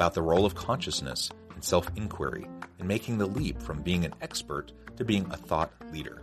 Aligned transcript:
about 0.00 0.14
the 0.14 0.22
role 0.22 0.46
of 0.46 0.54
consciousness 0.54 1.28
and 1.52 1.62
self 1.62 1.86
inquiry 1.94 2.46
in 2.78 2.86
making 2.86 3.18
the 3.18 3.26
leap 3.26 3.60
from 3.60 3.82
being 3.82 4.06
an 4.06 4.14
expert 4.22 4.72
to 4.96 5.04
being 5.04 5.26
a 5.30 5.36
thought 5.36 5.70
leader. 5.92 6.22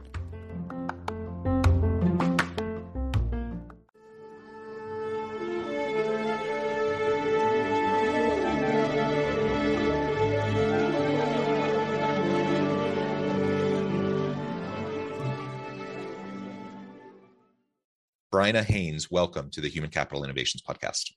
Bryna 18.33 18.63
Haynes, 18.63 19.11
welcome 19.11 19.51
to 19.51 19.61
the 19.61 19.69
Human 19.69 19.91
Capital 19.91 20.23
Innovations 20.23 20.63
Podcast. 20.63 21.11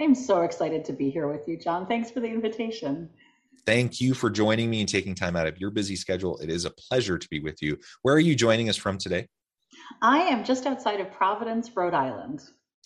I'm 0.00 0.14
so 0.14 0.42
excited 0.42 0.84
to 0.86 0.92
be 0.92 1.08
here 1.08 1.28
with 1.28 1.46
you, 1.46 1.56
John. 1.56 1.86
Thanks 1.86 2.10
for 2.10 2.20
the 2.20 2.28
invitation. 2.28 3.08
Thank 3.64 4.00
you 4.00 4.12
for 4.12 4.28
joining 4.28 4.68
me 4.68 4.80
and 4.80 4.88
taking 4.88 5.14
time 5.14 5.36
out 5.36 5.46
of 5.46 5.58
your 5.58 5.70
busy 5.70 5.96
schedule. 5.96 6.36
It 6.38 6.50
is 6.50 6.64
a 6.64 6.70
pleasure 6.70 7.16
to 7.16 7.28
be 7.28 7.40
with 7.40 7.62
you. 7.62 7.78
Where 8.02 8.14
are 8.14 8.20
you 8.20 8.34
joining 8.34 8.68
us 8.68 8.76
from 8.76 8.98
today? 8.98 9.28
I 10.02 10.18
am 10.18 10.44
just 10.44 10.66
outside 10.66 11.00
of 11.00 11.12
Providence, 11.12 11.70
Rhode 11.74 11.94
Island. 11.94 12.42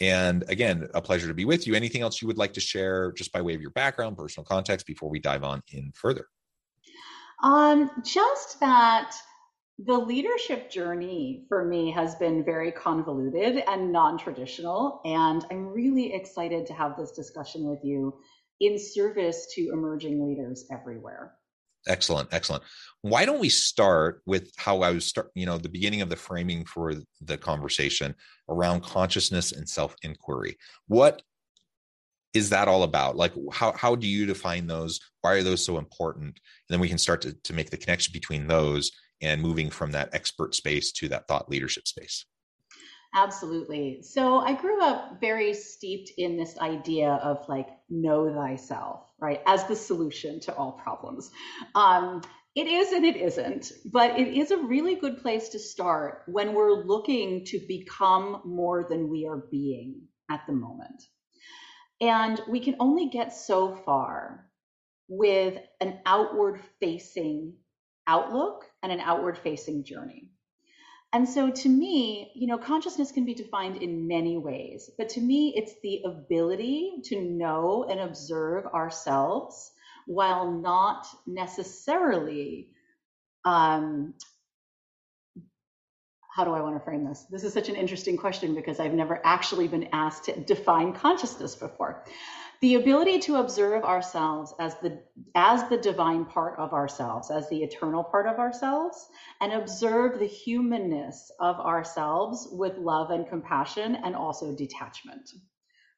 And 0.00 0.44
again, 0.48 0.88
a 0.92 1.00
pleasure 1.00 1.28
to 1.28 1.34
be 1.34 1.44
with 1.44 1.66
you. 1.66 1.74
Anything 1.74 2.02
else 2.02 2.20
you 2.20 2.28
would 2.28 2.38
like 2.38 2.52
to 2.54 2.60
share 2.60 3.12
just 3.12 3.32
by 3.32 3.42
way 3.42 3.54
of 3.54 3.60
your 3.60 3.70
background, 3.70 4.16
personal 4.16 4.44
context 4.44 4.86
before 4.86 5.08
we 5.08 5.20
dive 5.20 5.44
on 5.44 5.62
in 5.72 5.92
further? 5.94 6.26
Um, 7.42 7.90
just 8.04 8.60
that 8.60 9.14
the 9.78 9.96
leadership 9.96 10.70
journey 10.70 11.44
for 11.48 11.64
me 11.64 11.90
has 11.90 12.14
been 12.14 12.44
very 12.44 12.70
convoluted 12.70 13.64
and 13.66 13.90
non-traditional 13.90 15.00
and 15.04 15.44
i'm 15.50 15.66
really 15.66 16.14
excited 16.14 16.64
to 16.64 16.72
have 16.72 16.96
this 16.96 17.10
discussion 17.10 17.68
with 17.68 17.80
you 17.82 18.14
in 18.60 18.78
service 18.78 19.46
to 19.54 19.70
emerging 19.72 20.26
leaders 20.26 20.66
everywhere. 20.70 21.34
Excellent 21.86 22.32
excellent. 22.32 22.64
Why 23.02 23.26
don't 23.26 23.40
we 23.40 23.50
start 23.50 24.22
with 24.24 24.50
how 24.56 24.80
i 24.80 24.90
was 24.90 25.04
start 25.04 25.30
you 25.34 25.44
know 25.44 25.58
the 25.58 25.68
beginning 25.68 26.00
of 26.00 26.08
the 26.08 26.16
framing 26.16 26.64
for 26.64 26.94
the 27.20 27.36
conversation 27.36 28.14
around 28.48 28.82
consciousness 28.82 29.52
and 29.52 29.68
self 29.68 29.94
inquiry 30.02 30.56
what 30.88 31.22
is 32.34 32.50
that 32.50 32.66
all 32.66 32.82
about? 32.82 33.16
Like 33.16 33.32
how, 33.52 33.72
how 33.72 33.94
do 33.94 34.08
you 34.08 34.26
define 34.26 34.66
those? 34.66 34.98
Why 35.20 35.34
are 35.34 35.42
those 35.44 35.64
so 35.64 35.78
important? 35.78 36.26
And 36.26 36.34
then 36.68 36.80
we 36.80 36.88
can 36.88 36.98
start 36.98 37.22
to, 37.22 37.32
to 37.44 37.52
make 37.52 37.70
the 37.70 37.76
connection 37.76 38.12
between 38.12 38.48
those 38.48 38.90
and 39.22 39.40
moving 39.40 39.70
from 39.70 39.92
that 39.92 40.10
expert 40.12 40.54
space 40.54 40.90
to 40.92 41.08
that 41.08 41.28
thought 41.28 41.48
leadership 41.48 41.86
space 41.86 42.26
Absolutely. 43.14 44.02
So 44.02 44.38
I 44.38 44.54
grew 44.54 44.82
up 44.82 45.20
very 45.20 45.54
steeped 45.54 46.10
in 46.18 46.36
this 46.36 46.58
idea 46.58 47.12
of 47.12 47.48
like 47.48 47.68
know 47.88 48.34
thyself, 48.34 49.08
right, 49.20 49.40
as 49.46 49.64
the 49.66 49.76
solution 49.76 50.40
to 50.40 50.54
all 50.54 50.72
problems. 50.72 51.30
Um, 51.76 52.22
it 52.56 52.66
is 52.66 52.92
and 52.92 53.04
it 53.04 53.16
isn't, 53.16 53.72
but 53.92 54.18
it 54.18 54.36
is 54.36 54.50
a 54.50 54.58
really 54.58 54.96
good 54.96 55.22
place 55.22 55.50
to 55.50 55.60
start 55.60 56.22
when 56.26 56.54
we're 56.54 56.84
looking 56.84 57.44
to 57.46 57.60
become 57.68 58.42
more 58.44 58.86
than 58.88 59.08
we 59.08 59.26
are 59.26 59.44
being 59.50 60.02
at 60.28 60.42
the 60.48 60.52
moment. 60.52 61.02
And 62.00 62.40
we 62.48 62.58
can 62.58 62.76
only 62.80 63.08
get 63.10 63.32
so 63.32 63.76
far 63.86 64.50
with 65.08 65.58
an 65.80 66.00
outward 66.04 66.60
facing 66.80 67.54
outlook 68.08 68.64
and 68.82 68.90
an 68.90 69.00
outward 69.00 69.38
facing 69.38 69.84
journey. 69.84 70.33
And 71.14 71.28
so 71.28 71.48
to 71.48 71.68
me, 71.68 72.32
you 72.34 72.48
know, 72.48 72.58
consciousness 72.58 73.12
can 73.12 73.24
be 73.24 73.34
defined 73.34 73.80
in 73.80 74.08
many 74.08 74.36
ways, 74.36 74.90
but 74.98 75.10
to 75.10 75.20
me, 75.20 75.54
it's 75.56 75.74
the 75.80 76.02
ability 76.04 77.02
to 77.04 77.20
know 77.20 77.86
and 77.88 78.00
observe 78.00 78.66
ourselves 78.66 79.70
while 80.06 80.50
not 80.50 81.06
necessarily, 81.24 82.70
um, 83.44 84.14
how 86.34 86.42
do 86.42 86.50
I 86.50 86.60
want 86.62 86.74
to 86.76 86.84
frame 86.84 87.04
this? 87.04 87.24
This 87.30 87.44
is 87.44 87.52
such 87.52 87.68
an 87.68 87.76
interesting 87.76 88.16
question 88.16 88.56
because 88.56 88.80
I've 88.80 88.92
never 88.92 89.20
actually 89.24 89.68
been 89.68 89.90
asked 89.92 90.24
to 90.24 90.40
define 90.40 90.94
consciousness 90.94 91.54
before 91.54 92.04
the 92.64 92.76
ability 92.76 93.18
to 93.18 93.36
observe 93.36 93.84
ourselves 93.84 94.54
as 94.58 94.74
the 94.76 94.98
as 95.34 95.68
the 95.68 95.76
divine 95.76 96.24
part 96.24 96.58
of 96.58 96.72
ourselves 96.72 97.30
as 97.30 97.46
the 97.50 97.62
eternal 97.62 98.02
part 98.02 98.26
of 98.26 98.38
ourselves 98.38 99.06
and 99.42 99.52
observe 99.52 100.18
the 100.18 100.26
humanness 100.26 101.30
of 101.40 101.56
ourselves 101.56 102.48
with 102.52 102.78
love 102.78 103.10
and 103.10 103.28
compassion 103.28 103.96
and 103.96 104.16
also 104.16 104.56
detachment. 104.56 105.28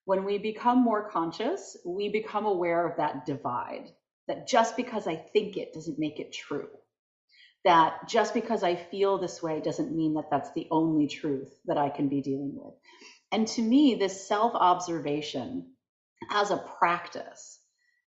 When 0.06 0.24
we 0.24 0.38
become 0.38 0.82
more 0.82 1.08
conscious 1.08 1.76
we 1.86 2.08
become 2.08 2.46
aware 2.46 2.84
of 2.84 2.96
that 2.96 3.24
divide 3.26 3.92
that 4.26 4.48
just 4.48 4.76
because 4.76 5.06
i 5.06 5.14
think 5.14 5.56
it 5.56 5.72
doesn't 5.72 6.00
make 6.00 6.18
it 6.18 6.32
true. 6.32 6.66
That 7.62 8.08
just 8.08 8.34
because 8.34 8.64
i 8.64 8.74
feel 8.74 9.18
this 9.18 9.40
way 9.40 9.60
doesn't 9.60 9.96
mean 9.96 10.14
that 10.14 10.30
that's 10.32 10.50
the 10.54 10.66
only 10.72 11.06
truth 11.06 11.56
that 11.66 11.78
i 11.78 11.90
can 11.90 12.08
be 12.08 12.22
dealing 12.22 12.54
with. 12.56 12.74
And 13.30 13.46
to 13.54 13.62
me 13.62 13.94
this 13.94 14.26
self 14.26 14.52
observation 14.56 15.75
as 16.30 16.50
a 16.50 16.56
practice 16.78 17.60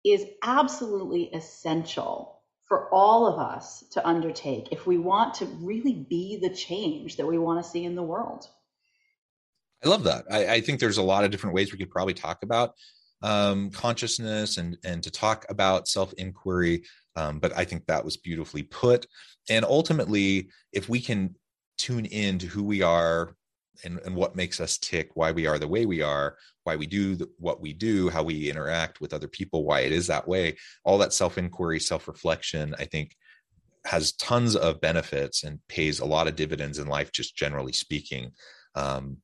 is 0.04 0.26
absolutely 0.44 1.30
essential 1.34 2.42
for 2.68 2.90
all 2.94 3.28
of 3.28 3.40
us 3.40 3.84
to 3.92 4.08
undertake 4.08 4.70
if 4.72 4.88
we 4.88 4.98
want 4.98 5.36
to 5.36 5.46
really 5.46 5.94
be 5.94 6.38
the 6.42 6.50
change 6.50 7.18
that 7.18 7.26
we 7.26 7.38
want 7.38 7.64
to 7.64 7.70
see 7.70 7.86
in 7.86 7.96
the 7.96 8.04
world. 8.04 8.48
I 9.84 9.90
love 9.90 10.04
that. 10.04 10.26
I, 10.32 10.48
I 10.48 10.62
think 10.62 10.80
there's 10.80 10.98
a 10.98 11.04
lot 11.04 11.24
of 11.24 11.32
different 11.32 11.56
ways 11.56 11.72
we 11.72 11.78
could 11.78 11.92
probably 11.92 12.16
talk 12.16 12.44
about 12.44 12.74
um, 13.22 13.70
consciousness 13.70 14.58
and 14.58 14.78
and 14.84 15.02
to 15.04 15.12
talk 15.12 15.46
about 15.50 15.88
self 15.88 16.14
inquiry. 16.14 16.84
Um, 17.16 17.40
but 17.40 17.56
I 17.56 17.66
think 17.66 17.86
that 17.86 18.04
was 18.04 18.18
beautifully 18.18 18.64
put. 18.64 19.06
And 19.50 19.64
ultimately, 19.64 20.50
if 20.74 20.90
we 20.90 21.00
can 21.00 21.36
tune 21.78 22.06
in 22.06 22.40
to 22.40 22.48
who 22.48 22.64
we 22.64 22.82
are 22.82 23.36
and, 23.84 24.00
and 24.06 24.16
what 24.16 24.36
makes 24.36 24.60
us 24.60 24.78
tick, 24.78 25.12
why 25.14 25.32
we 25.32 25.48
are 25.48 25.60
the 25.60 25.68
way 25.68 25.86
we 25.86 26.02
are, 26.02 26.38
why 26.66 26.76
we 26.76 26.88
do 26.88 27.18
what 27.38 27.62
we 27.62 27.74
do, 27.74 28.10
how 28.10 28.24
we 28.24 28.50
interact 28.50 29.00
with 29.00 29.14
other 29.14 29.28
people, 29.28 29.64
why 29.64 29.82
it 29.82 29.92
is 29.92 30.08
that 30.08 30.28
way, 30.28 30.58
all 30.84 30.98
that 30.98 31.14
self 31.14 31.38
inquiry, 31.38 31.80
self 31.80 32.08
reflection, 32.08 32.76
I 32.78 32.86
think 32.86 33.16
has 33.86 34.14
tons 34.14 34.56
of 34.56 34.82
benefits 34.82 35.44
and 35.44 35.60
pays 35.70 36.00
a 36.00 36.06
lot 36.06 36.28
of 36.28 36.36
dividends 36.36 36.80
in 36.80 36.88
life, 36.88 37.12
just 37.12 37.38
generally 37.38 37.72
speaking. 37.72 38.32
Um, 38.74 39.18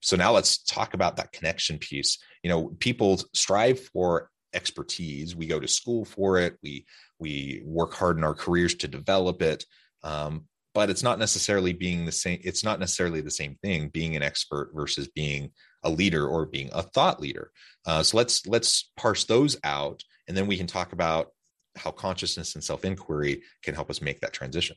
so 0.00 0.16
now 0.16 0.32
let's 0.32 0.62
talk 0.64 0.94
about 0.94 1.16
that 1.16 1.32
connection 1.32 1.78
piece. 1.78 2.18
You 2.42 2.50
know, 2.50 2.68
people 2.80 3.20
strive 3.34 3.78
for 3.78 4.30
expertise. 4.54 5.36
We 5.36 5.46
go 5.46 5.60
to 5.60 5.68
school 5.68 6.04
for 6.04 6.38
it. 6.38 6.56
We 6.62 6.86
we 7.18 7.62
work 7.64 7.92
hard 7.94 8.16
in 8.16 8.24
our 8.24 8.34
careers 8.34 8.74
to 8.76 8.88
develop 8.88 9.42
it. 9.42 9.64
Um, 10.02 10.46
but 10.76 10.90
it's 10.90 11.02
not 11.02 11.18
necessarily 11.18 11.72
being 11.72 12.04
the 12.04 12.12
same 12.12 12.38
it's 12.44 12.62
not 12.62 12.78
necessarily 12.78 13.22
the 13.22 13.30
same 13.30 13.56
thing 13.62 13.88
being 13.88 14.14
an 14.14 14.22
expert 14.22 14.70
versus 14.74 15.08
being 15.08 15.50
a 15.86 15.90
leader 15.90 16.26
or 16.26 16.44
being 16.46 16.68
a 16.72 16.82
thought 16.82 17.20
leader. 17.20 17.50
Uh, 17.86 18.02
so 18.02 18.16
let's 18.16 18.46
let's 18.46 18.90
parse 18.96 19.24
those 19.24 19.56
out 19.64 20.02
and 20.28 20.36
then 20.36 20.46
we 20.46 20.56
can 20.56 20.66
talk 20.66 20.92
about 20.92 21.28
how 21.76 21.90
consciousness 21.90 22.54
and 22.54 22.64
self-inquiry 22.64 23.42
can 23.62 23.74
help 23.74 23.90
us 23.90 24.02
make 24.02 24.20
that 24.20 24.32
transition. 24.32 24.76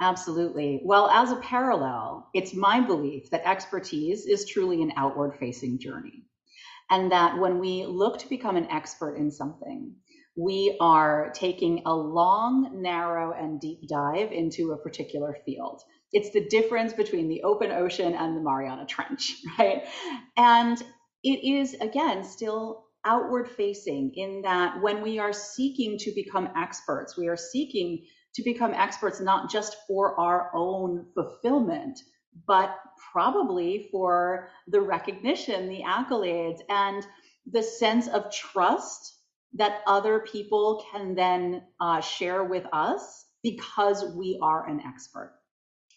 Absolutely. 0.00 0.80
Well 0.84 1.08
as 1.10 1.30
a 1.30 1.36
parallel 1.36 2.28
it's 2.34 2.54
my 2.54 2.80
belief 2.80 3.30
that 3.30 3.46
expertise 3.46 4.26
is 4.26 4.46
truly 4.46 4.82
an 4.82 4.92
outward 4.96 5.36
facing 5.38 5.78
journey 5.78 6.24
and 6.90 7.12
that 7.12 7.38
when 7.38 7.58
we 7.58 7.84
look 7.84 8.18
to 8.20 8.28
become 8.28 8.56
an 8.56 8.70
expert 8.70 9.16
in 9.16 9.30
something 9.30 9.94
we 10.38 10.76
are 10.80 11.32
taking 11.34 11.82
a 11.84 11.92
long, 11.92 12.80
narrow, 12.80 13.32
and 13.32 13.60
deep 13.60 13.88
dive 13.88 14.30
into 14.30 14.70
a 14.70 14.78
particular 14.78 15.36
field. 15.44 15.82
It's 16.12 16.30
the 16.32 16.46
difference 16.48 16.92
between 16.92 17.28
the 17.28 17.42
open 17.42 17.70
ocean 17.70 18.14
and 18.14 18.36
the 18.36 18.40
Mariana 18.40 18.86
Trench, 18.86 19.36
right? 19.58 19.84
And 20.36 20.82
it 21.22 21.44
is, 21.44 21.74
again, 21.74 22.24
still 22.24 22.84
outward 23.04 23.48
facing 23.50 24.12
in 24.14 24.42
that 24.42 24.80
when 24.80 25.02
we 25.02 25.18
are 25.18 25.32
seeking 25.32 25.98
to 25.98 26.12
become 26.14 26.48
experts, 26.56 27.16
we 27.16 27.28
are 27.28 27.36
seeking 27.36 28.04
to 28.34 28.42
become 28.42 28.72
experts 28.72 29.20
not 29.20 29.50
just 29.50 29.76
for 29.86 30.18
our 30.20 30.50
own 30.54 31.06
fulfillment, 31.14 31.98
but 32.46 32.78
probably 33.12 33.88
for 33.90 34.48
the 34.68 34.80
recognition, 34.80 35.68
the 35.68 35.82
accolades, 35.82 36.58
and 36.68 37.06
the 37.50 37.62
sense 37.62 38.08
of 38.08 38.30
trust 38.32 39.16
that 39.54 39.80
other 39.86 40.20
people 40.20 40.84
can 40.92 41.14
then 41.14 41.62
uh, 41.80 42.00
share 42.00 42.44
with 42.44 42.66
us 42.72 43.24
because 43.42 44.04
we 44.14 44.38
are 44.42 44.68
an 44.68 44.80
expert. 44.86 45.37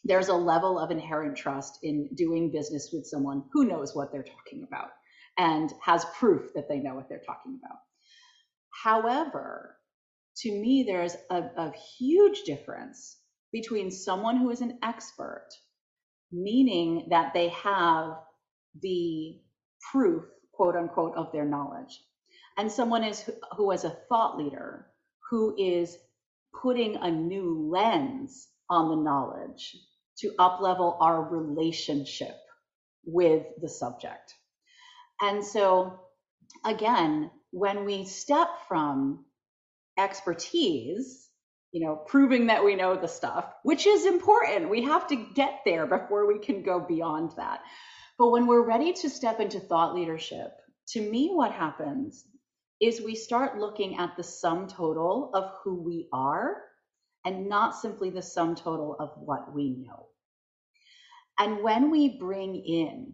There's 0.03 0.29
a 0.29 0.33
level 0.35 0.79
of 0.79 0.91
inherent 0.91 1.37
trust 1.37 1.79
in 1.83 2.09
doing 2.15 2.51
business 2.51 2.89
with 2.93 3.05
someone 3.05 3.43
who 3.53 3.65
knows 3.65 3.95
what 3.95 4.11
they're 4.11 4.23
talking 4.23 4.63
about 4.67 4.89
and 5.37 5.71
has 5.83 6.05
proof 6.17 6.53
that 6.55 6.67
they 6.67 6.79
know 6.79 6.95
what 6.95 7.07
they're 7.09 7.21
talking 7.25 7.59
about. 7.63 7.77
However, 8.83 9.77
to 10.37 10.51
me, 10.51 10.83
there's 10.87 11.15
a, 11.29 11.43
a 11.57 11.73
huge 11.99 12.43
difference 12.43 13.17
between 13.51 13.91
someone 13.91 14.37
who 14.37 14.49
is 14.49 14.61
an 14.61 14.79
expert, 14.83 15.49
meaning 16.31 17.07
that 17.11 17.33
they 17.33 17.49
have 17.49 18.17
the 18.81 19.39
proof, 19.91 20.23
quote 20.53 20.75
unquote, 20.75 21.15
of 21.15 21.31
their 21.31 21.45
knowledge, 21.45 22.01
and 22.57 22.71
someone 22.71 23.03
is 23.03 23.29
who 23.57 23.71
is 23.71 23.83
a 23.83 23.97
thought 24.09 24.37
leader 24.37 24.87
who 25.29 25.55
is 25.57 25.97
putting 26.61 26.95
a 26.97 27.11
new 27.11 27.69
lens 27.71 28.47
on 28.69 28.89
the 28.89 29.03
knowledge 29.03 29.77
to 30.21 30.33
uplevel 30.39 30.97
our 30.99 31.21
relationship 31.21 32.35
with 33.05 33.43
the 33.61 33.69
subject. 33.69 34.33
And 35.21 35.43
so 35.43 35.99
again, 36.65 37.31
when 37.51 37.85
we 37.85 38.05
step 38.05 38.47
from 38.67 39.25
expertise, 39.97 41.27
you 41.71 41.85
know, 41.85 41.95
proving 41.95 42.47
that 42.47 42.65
we 42.65 42.75
know 42.75 42.95
the 42.95 43.07
stuff, 43.07 43.45
which 43.63 43.87
is 43.87 44.05
important. 44.05 44.69
We 44.69 44.83
have 44.83 45.07
to 45.07 45.15
get 45.15 45.61
there 45.65 45.85
before 45.85 46.27
we 46.27 46.39
can 46.39 46.63
go 46.63 46.79
beyond 46.79 47.31
that. 47.37 47.61
But 48.17 48.29
when 48.29 48.45
we're 48.45 48.65
ready 48.65 48.93
to 48.93 49.09
step 49.09 49.39
into 49.39 49.59
thought 49.59 49.95
leadership, 49.95 50.51
to 50.89 51.01
me, 51.01 51.29
what 51.31 51.53
happens 51.53 52.25
is 52.81 52.99
we 52.99 53.15
start 53.15 53.57
looking 53.57 53.97
at 53.97 54.17
the 54.17 54.23
sum 54.23 54.67
total 54.67 55.31
of 55.33 55.51
who 55.63 55.81
we 55.81 56.07
are 56.11 56.57
and 57.23 57.47
not 57.47 57.75
simply 57.75 58.09
the 58.09 58.21
sum 58.21 58.55
total 58.55 58.95
of 58.99 59.11
what 59.17 59.53
we 59.53 59.69
know. 59.69 60.07
And 61.41 61.63
when 61.63 61.89
we 61.89 62.19
bring 62.19 62.55
in 62.55 63.13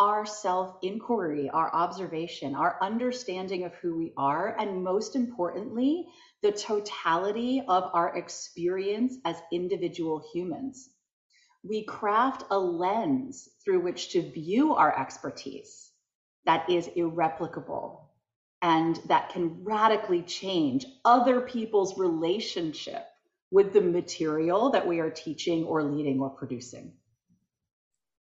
our 0.00 0.26
self 0.26 0.76
inquiry, 0.82 1.48
our 1.50 1.72
observation, 1.72 2.52
our 2.56 2.76
understanding 2.82 3.62
of 3.62 3.72
who 3.74 3.96
we 3.96 4.12
are, 4.16 4.56
and 4.58 4.82
most 4.82 5.14
importantly, 5.14 6.08
the 6.42 6.50
totality 6.50 7.62
of 7.68 7.92
our 7.94 8.16
experience 8.16 9.18
as 9.24 9.40
individual 9.52 10.20
humans, 10.32 10.90
we 11.62 11.84
craft 11.84 12.42
a 12.50 12.58
lens 12.58 13.48
through 13.64 13.82
which 13.82 14.08
to 14.08 14.32
view 14.32 14.74
our 14.74 14.98
expertise 14.98 15.92
that 16.46 16.68
is 16.68 16.88
irreplicable 16.96 18.10
and 18.62 18.96
that 19.06 19.28
can 19.28 19.62
radically 19.62 20.22
change 20.22 20.86
other 21.04 21.40
people's 21.40 21.96
relationship 22.00 23.06
with 23.52 23.72
the 23.72 23.80
material 23.80 24.70
that 24.70 24.88
we 24.88 24.98
are 24.98 25.10
teaching 25.10 25.62
or 25.62 25.84
leading 25.84 26.18
or 26.20 26.30
producing. 26.30 26.94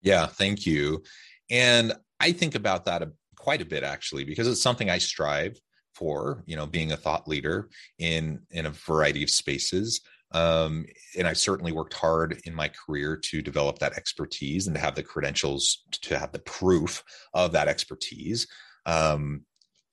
Yeah, 0.02 0.26
thank 0.26 0.66
you. 0.66 1.02
And 1.50 1.92
I 2.18 2.32
think 2.32 2.54
about 2.54 2.84
that 2.86 3.02
quite 3.36 3.62
a 3.62 3.66
bit 3.66 3.82
actually 3.82 4.24
because 4.24 4.46
it's 4.46 4.62
something 4.62 4.90
I 4.90 4.98
strive 4.98 5.58
for, 5.94 6.44
you 6.46 6.56
know, 6.56 6.66
being 6.66 6.92
a 6.92 6.96
thought 6.96 7.26
leader 7.26 7.68
in 7.98 8.40
in 8.50 8.66
a 8.66 8.70
variety 8.70 9.22
of 9.22 9.30
spaces. 9.30 10.00
Um, 10.32 10.86
and 11.18 11.26
I've 11.26 11.38
certainly 11.38 11.72
worked 11.72 11.94
hard 11.94 12.40
in 12.44 12.54
my 12.54 12.68
career 12.68 13.16
to 13.16 13.42
develop 13.42 13.80
that 13.80 13.94
expertise 13.94 14.66
and 14.66 14.76
to 14.76 14.80
have 14.80 14.94
the 14.94 15.02
credentials 15.02 15.82
to 16.02 16.18
have 16.18 16.30
the 16.30 16.38
proof 16.40 17.02
of 17.34 17.52
that 17.52 17.66
expertise. 17.66 18.46
Um, 18.86 19.44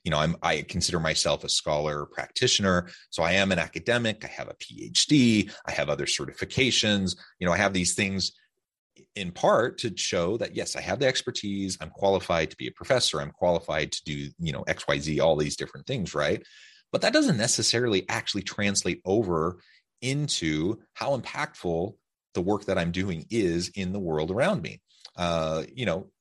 you 0.04 0.12
know, 0.12 0.20
I'm, 0.20 0.38
I 0.42 0.62
consider 0.62 1.00
myself 1.00 1.44
a 1.44 1.50
scholar 1.50 2.06
practitioner. 2.06 2.88
So 3.10 3.24
I 3.24 3.34
am 3.34 3.52
an 3.52 3.60
academic. 3.60 4.24
I 4.24 4.28
have 4.28 4.48
a 4.48 4.54
PhD. 4.54 5.52
I 5.66 5.72
have 5.72 5.90
other 5.90 6.06
certifications. 6.06 7.18
You 7.40 7.48
know, 7.48 7.52
I 7.52 7.58
have 7.58 7.74
these 7.74 7.94
things 7.96 8.32
in 9.16 9.32
part 9.32 9.80
to 9.80 9.96
show 9.96 10.38
that 10.38 10.56
yes, 10.56 10.76
I 10.76 10.82
have 10.82 11.00
the 11.00 11.08
expertise. 11.08 11.78
I'm 11.82 11.90
qualified 11.90 12.52
to 12.52 12.58
be 12.58 12.68
a 12.68 12.72
professor. 12.72 13.22
I'm 13.22 13.32
qualified 13.32 13.92
to 13.94 14.04
do, 14.04 14.30
you 14.40 14.54
know, 14.54 14.64
XYZ, 14.64 15.22
all 15.22 15.36
these 15.36 15.56
different 15.56 15.88
things, 15.88 16.14
right? 16.16 16.44
But 16.92 17.02
that 17.02 17.14
doesn't 17.14 17.38
necessarily 17.38 18.08
actually 18.10 18.44
translate 18.44 19.02
over 19.06 19.60
into 20.02 20.80
how 20.94 21.18
impactful 21.18 21.96
the 22.34 22.42
work 22.42 22.66
that 22.66 22.78
I'm 22.78 22.92
doing 22.92 23.26
is 23.30 23.70
in 23.70 23.94
the 23.94 24.00
world 24.00 24.32
around 24.32 24.62
me. 24.62 24.82
Uh, 25.16 25.64
you 25.74 25.86
know, 25.86 26.12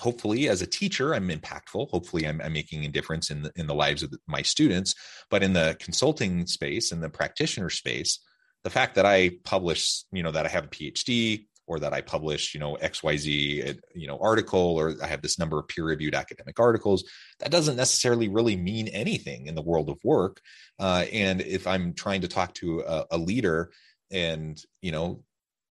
hopefully 0.00 0.48
as 0.48 0.62
a 0.62 0.66
teacher 0.66 1.14
i'm 1.14 1.28
impactful 1.28 1.90
hopefully 1.90 2.26
i'm, 2.26 2.40
I'm 2.40 2.52
making 2.52 2.84
a 2.84 2.88
difference 2.88 3.30
in 3.30 3.42
the, 3.42 3.52
in 3.56 3.66
the 3.66 3.74
lives 3.74 4.02
of 4.02 4.14
my 4.26 4.42
students 4.42 4.94
but 5.30 5.42
in 5.42 5.52
the 5.52 5.76
consulting 5.80 6.46
space 6.46 6.92
and 6.92 7.02
the 7.02 7.08
practitioner 7.08 7.70
space 7.70 8.20
the 8.64 8.70
fact 8.70 8.94
that 8.94 9.06
i 9.06 9.32
publish 9.44 10.04
you 10.12 10.22
know 10.22 10.30
that 10.30 10.46
i 10.46 10.48
have 10.48 10.64
a 10.64 10.68
phd 10.68 11.46
or 11.68 11.78
that 11.78 11.92
i 11.92 12.00
publish 12.00 12.54
you 12.54 12.60
know 12.60 12.76
xyz 12.82 13.68
uh, 13.68 13.74
you 13.94 14.08
know 14.08 14.18
article 14.20 14.76
or 14.76 14.94
i 15.02 15.06
have 15.06 15.22
this 15.22 15.38
number 15.38 15.58
of 15.58 15.68
peer 15.68 15.84
reviewed 15.84 16.14
academic 16.14 16.58
articles 16.58 17.04
that 17.38 17.52
doesn't 17.52 17.76
necessarily 17.76 18.28
really 18.28 18.56
mean 18.56 18.88
anything 18.88 19.46
in 19.46 19.54
the 19.54 19.62
world 19.62 19.88
of 19.88 19.98
work. 20.02 20.40
Uh, 20.80 21.04
and 21.12 21.40
if 21.42 21.66
i'm 21.66 21.94
trying 21.94 22.22
to 22.22 22.28
talk 22.28 22.52
to 22.54 22.80
a, 22.80 23.04
a 23.12 23.18
leader 23.18 23.70
and 24.10 24.60
you 24.82 24.90
know 24.90 25.22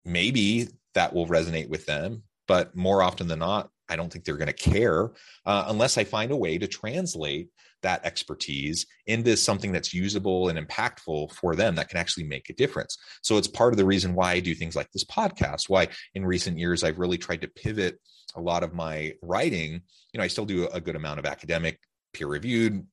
maybe 0.03 0.67
that 0.93 1.13
will 1.13 1.27
resonate 1.27 1.69
with 1.69 1.85
them 1.85 2.23
but 2.47 2.75
more 2.75 3.01
often 3.01 3.27
than 3.27 3.39
not 3.39 3.69
I 3.89 3.95
don't 3.95 4.11
think 4.11 4.25
they're 4.25 4.37
going 4.37 4.47
to 4.47 4.53
care 4.53 5.11
uh, 5.45 5.65
unless 5.67 5.97
I 5.97 6.03
find 6.03 6.31
a 6.31 6.37
way 6.37 6.57
to 6.57 6.67
translate 6.67 7.49
that 7.81 8.05
expertise 8.05 8.85
into 9.07 9.35
something 9.37 9.71
that's 9.71 9.93
usable 9.93 10.49
and 10.49 10.57
impactful 10.57 11.33
for 11.33 11.55
them 11.55 11.75
that 11.75 11.89
can 11.89 11.97
actually 11.97 12.23
make 12.23 12.49
a 12.49 12.53
difference. 12.53 12.97
So 13.21 13.37
it's 13.37 13.47
part 13.47 13.73
of 13.73 13.77
the 13.77 13.85
reason 13.85 14.15
why 14.15 14.31
I 14.31 14.39
do 14.39 14.55
things 14.55 14.75
like 14.75 14.89
this 14.91 15.03
podcast, 15.03 15.69
why 15.69 15.89
in 16.15 16.25
recent 16.25 16.57
years 16.57 16.83
I've 16.83 16.99
really 16.99 17.17
tried 17.17 17.41
to 17.41 17.47
pivot 17.49 17.99
a 18.35 18.41
lot 18.41 18.63
of 18.63 18.73
my 18.73 19.13
writing. 19.21 19.81
You 20.13 20.17
know, 20.17 20.23
I 20.23 20.27
still 20.27 20.45
do 20.45 20.67
a 20.69 20.81
good 20.81 20.95
amount 20.95 21.19
of 21.19 21.25
academic, 21.25 21.79
peer 22.13 22.27
reviewed 22.27 22.85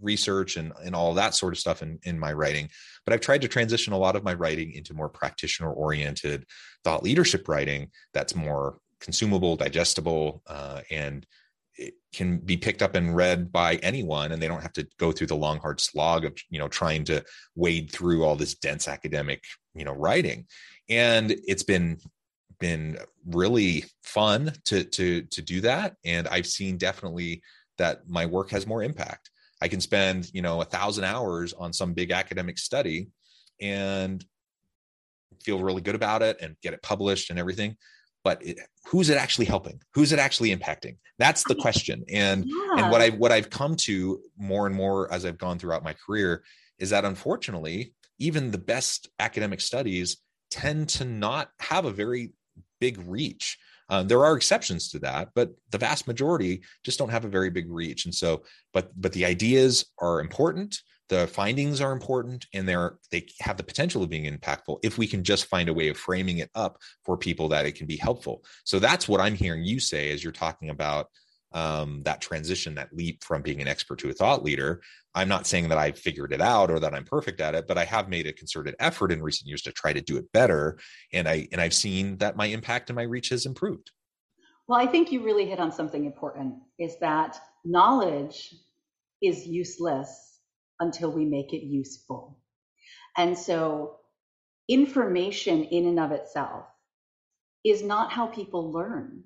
research 0.00 0.56
and, 0.56 0.72
and 0.84 0.94
all 0.94 1.14
that 1.14 1.34
sort 1.34 1.54
of 1.54 1.58
stuff 1.58 1.82
in, 1.82 1.98
in 2.02 2.18
my 2.18 2.32
writing. 2.32 2.68
But 3.04 3.14
I've 3.14 3.20
tried 3.20 3.42
to 3.42 3.48
transition 3.48 3.92
a 3.92 3.98
lot 3.98 4.16
of 4.16 4.24
my 4.24 4.34
writing 4.34 4.72
into 4.72 4.92
more 4.92 5.08
practitioner 5.08 5.72
oriented 5.72 6.44
thought 6.84 7.02
leadership 7.02 7.48
writing 7.48 7.90
that's 8.12 8.34
more 8.34 8.78
consumable, 9.00 9.56
digestible, 9.56 10.42
uh, 10.46 10.80
and 10.90 11.26
it 11.76 11.94
can 12.12 12.38
be 12.38 12.56
picked 12.56 12.82
up 12.82 12.94
and 12.94 13.14
read 13.14 13.52
by 13.52 13.76
anyone 13.76 14.32
and 14.32 14.40
they 14.40 14.48
don't 14.48 14.62
have 14.62 14.72
to 14.72 14.86
go 14.98 15.12
through 15.12 15.26
the 15.26 15.36
long 15.36 15.58
hard 15.58 15.80
slog 15.80 16.24
of 16.24 16.32
you 16.48 16.58
know 16.58 16.68
trying 16.68 17.04
to 17.04 17.22
wade 17.54 17.90
through 17.92 18.24
all 18.24 18.36
this 18.36 18.54
dense 18.54 18.88
academic 18.88 19.44
you 19.74 19.84
know 19.84 19.92
writing. 19.92 20.46
And 20.88 21.34
it's 21.46 21.62
been 21.62 21.98
been 22.58 22.98
really 23.26 23.84
fun 24.02 24.52
to 24.64 24.84
to 24.84 25.22
to 25.22 25.42
do 25.42 25.60
that. 25.60 25.96
And 26.04 26.26
i've 26.28 26.46
seen 26.46 26.78
definitely 26.78 27.42
that 27.78 28.08
my 28.08 28.24
work 28.24 28.50
has 28.50 28.66
more 28.66 28.82
impact. 28.82 29.30
I 29.60 29.68
can 29.68 29.80
spend 29.80 30.30
you 30.32 30.42
know 30.42 30.62
a 30.62 30.64
thousand 30.66 31.04
hours 31.04 31.52
on 31.52 31.72
some 31.72 31.92
big 31.92 32.10
academic 32.10 32.58
study 32.58 33.08
and 33.60 34.24
feel 35.42 35.62
really 35.62 35.82
good 35.82 35.94
about 35.94 36.22
it 36.22 36.38
and 36.40 36.56
get 36.62 36.72
it 36.72 36.82
published 36.82 37.30
and 37.30 37.38
everything 37.38 37.76
but 38.26 38.44
it, 38.44 38.58
who's 38.88 39.08
it 39.08 39.16
actually 39.16 39.44
helping? 39.44 39.80
Who's 39.94 40.10
it 40.10 40.18
actually 40.18 40.52
impacting? 40.52 40.96
That's 41.16 41.44
the 41.44 41.54
question. 41.54 42.04
And 42.12 42.44
yeah. 42.44 42.82
and 42.82 42.90
what 42.90 43.00
i 43.00 43.10
what 43.10 43.30
i've 43.30 43.50
come 43.50 43.76
to 43.88 44.20
more 44.36 44.66
and 44.66 44.74
more 44.74 45.12
as 45.12 45.24
i've 45.24 45.38
gone 45.38 45.60
throughout 45.60 45.84
my 45.84 45.94
career 45.94 46.42
is 46.80 46.90
that 46.90 47.04
unfortunately 47.04 47.94
even 48.18 48.50
the 48.50 48.58
best 48.74 49.08
academic 49.20 49.60
studies 49.60 50.16
tend 50.50 50.88
to 50.88 51.04
not 51.04 51.50
have 51.60 51.84
a 51.84 51.90
very 52.02 52.32
big 52.80 52.98
reach. 53.06 53.58
Uh, 53.88 54.02
there 54.02 54.24
are 54.24 54.36
exceptions 54.36 54.90
to 54.90 54.98
that 54.98 55.28
but 55.36 55.52
the 55.70 55.78
vast 55.78 56.08
majority 56.08 56.62
just 56.84 56.98
don't 56.98 57.14
have 57.16 57.24
a 57.24 57.36
very 57.36 57.50
big 57.58 57.70
reach. 57.70 58.06
And 58.06 58.14
so 58.22 58.42
but 58.74 58.90
but 59.00 59.12
the 59.12 59.24
ideas 59.24 59.72
are 60.00 60.20
important 60.20 60.80
the 61.08 61.26
findings 61.26 61.80
are 61.80 61.92
important 61.92 62.46
and 62.52 62.68
they're 62.68 62.98
they 63.10 63.26
have 63.40 63.56
the 63.56 63.62
potential 63.62 64.02
of 64.02 64.10
being 64.10 64.32
impactful 64.32 64.78
if 64.82 64.98
we 64.98 65.06
can 65.06 65.22
just 65.22 65.46
find 65.46 65.68
a 65.68 65.74
way 65.74 65.88
of 65.88 65.96
framing 65.96 66.38
it 66.38 66.50
up 66.54 66.78
for 67.04 67.16
people 67.16 67.48
that 67.48 67.66
it 67.66 67.74
can 67.74 67.86
be 67.86 67.96
helpful. 67.96 68.44
So 68.64 68.78
that's 68.78 69.08
what 69.08 69.20
i'm 69.20 69.34
hearing 69.34 69.64
you 69.64 69.80
say 69.80 70.12
as 70.12 70.22
you're 70.22 70.32
talking 70.32 70.70
about 70.70 71.08
um, 71.52 72.02
that 72.02 72.20
transition 72.20 72.74
that 72.74 72.92
leap 72.92 73.22
from 73.24 73.40
being 73.40 73.62
an 73.62 73.68
expert 73.68 73.98
to 74.00 74.10
a 74.10 74.12
thought 74.12 74.42
leader. 74.44 74.82
I'm 75.14 75.28
not 75.28 75.46
saying 75.46 75.68
that 75.68 75.78
i've 75.78 75.98
figured 75.98 76.32
it 76.32 76.40
out 76.40 76.70
or 76.70 76.80
that 76.80 76.94
i'm 76.94 77.04
perfect 77.04 77.40
at 77.40 77.54
it 77.54 77.66
but 77.66 77.78
i 77.78 77.84
have 77.84 78.08
made 78.08 78.26
a 78.26 78.32
concerted 78.32 78.74
effort 78.80 79.12
in 79.12 79.22
recent 79.22 79.48
years 79.48 79.62
to 79.62 79.72
try 79.72 79.92
to 79.92 80.00
do 80.00 80.16
it 80.16 80.30
better. 80.32 80.78
And 81.12 81.28
i 81.28 81.48
and 81.52 81.60
i've 81.60 81.74
seen 81.74 82.18
that 82.18 82.36
my 82.36 82.46
impact 82.46 82.90
and 82.90 82.96
my 82.96 83.04
reach 83.04 83.28
has 83.30 83.46
improved. 83.46 83.90
Well 84.66 84.80
i 84.80 84.86
think 84.86 85.12
you 85.12 85.22
really 85.22 85.46
hit 85.46 85.60
on 85.60 85.70
something 85.70 86.04
important 86.04 86.54
is 86.78 86.98
that 86.98 87.38
knowledge 87.64 88.54
is 89.22 89.46
useless 89.46 90.35
until 90.80 91.10
we 91.10 91.24
make 91.24 91.52
it 91.52 91.64
useful. 91.64 92.38
And 93.16 93.38
so, 93.38 93.96
information 94.68 95.64
in 95.64 95.86
and 95.86 96.00
of 96.00 96.12
itself 96.12 96.66
is 97.64 97.82
not 97.82 98.12
how 98.12 98.26
people 98.26 98.72
learn, 98.72 99.24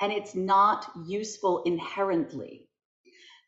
and 0.00 0.12
it's 0.12 0.34
not 0.34 0.90
useful 1.06 1.62
inherently. 1.64 2.68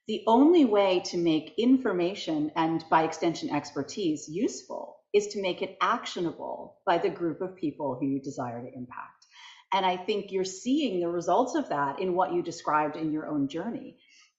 The 0.06 0.24
only 0.26 0.64
way 0.64 1.00
to 1.06 1.18
make 1.18 1.54
information 1.58 2.50
and 2.56 2.84
by 2.90 3.04
extension 3.04 3.50
expertise 3.50 4.28
useful 4.28 4.96
is 5.12 5.28
to 5.28 5.42
make 5.42 5.62
it 5.62 5.76
actionable 5.80 6.78
by 6.86 6.98
the 6.98 7.10
group 7.10 7.40
of 7.40 7.56
people 7.56 7.96
who 7.98 8.06
you 8.06 8.20
desire 8.20 8.60
to 8.60 8.76
impact. 8.76 9.26
And 9.72 9.86
I 9.86 9.96
think 9.96 10.32
you're 10.32 10.44
seeing 10.44 11.00
the 11.00 11.08
results 11.08 11.54
of 11.54 11.68
that 11.68 12.00
in 12.00 12.14
what 12.14 12.32
you 12.32 12.42
described 12.42 12.96
in 12.96 13.12
your 13.12 13.26
own 13.28 13.48
journey 13.48 13.98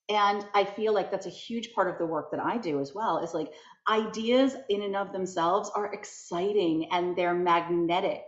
and 0.10 0.46
i 0.54 0.64
feel 0.64 0.94
like 0.94 1.12
that's 1.12 1.26
a 1.26 1.30
huge 1.30 1.74
part 1.74 1.90
of 1.90 1.98
the 1.98 2.06
work 2.06 2.32
that 2.32 2.40
i 2.40 2.58
do 2.58 2.80
as 2.80 2.94
well 2.94 3.20
is 3.20 3.34
like 3.34 3.52
ideas 3.90 4.56
in 4.70 4.82
and 4.82 4.96
of 4.96 5.12
themselves 5.12 5.72
are 5.76 5.94
exciting 5.94 6.88
and 6.92 7.16
they're 7.16 7.34
magnetic 7.34 8.24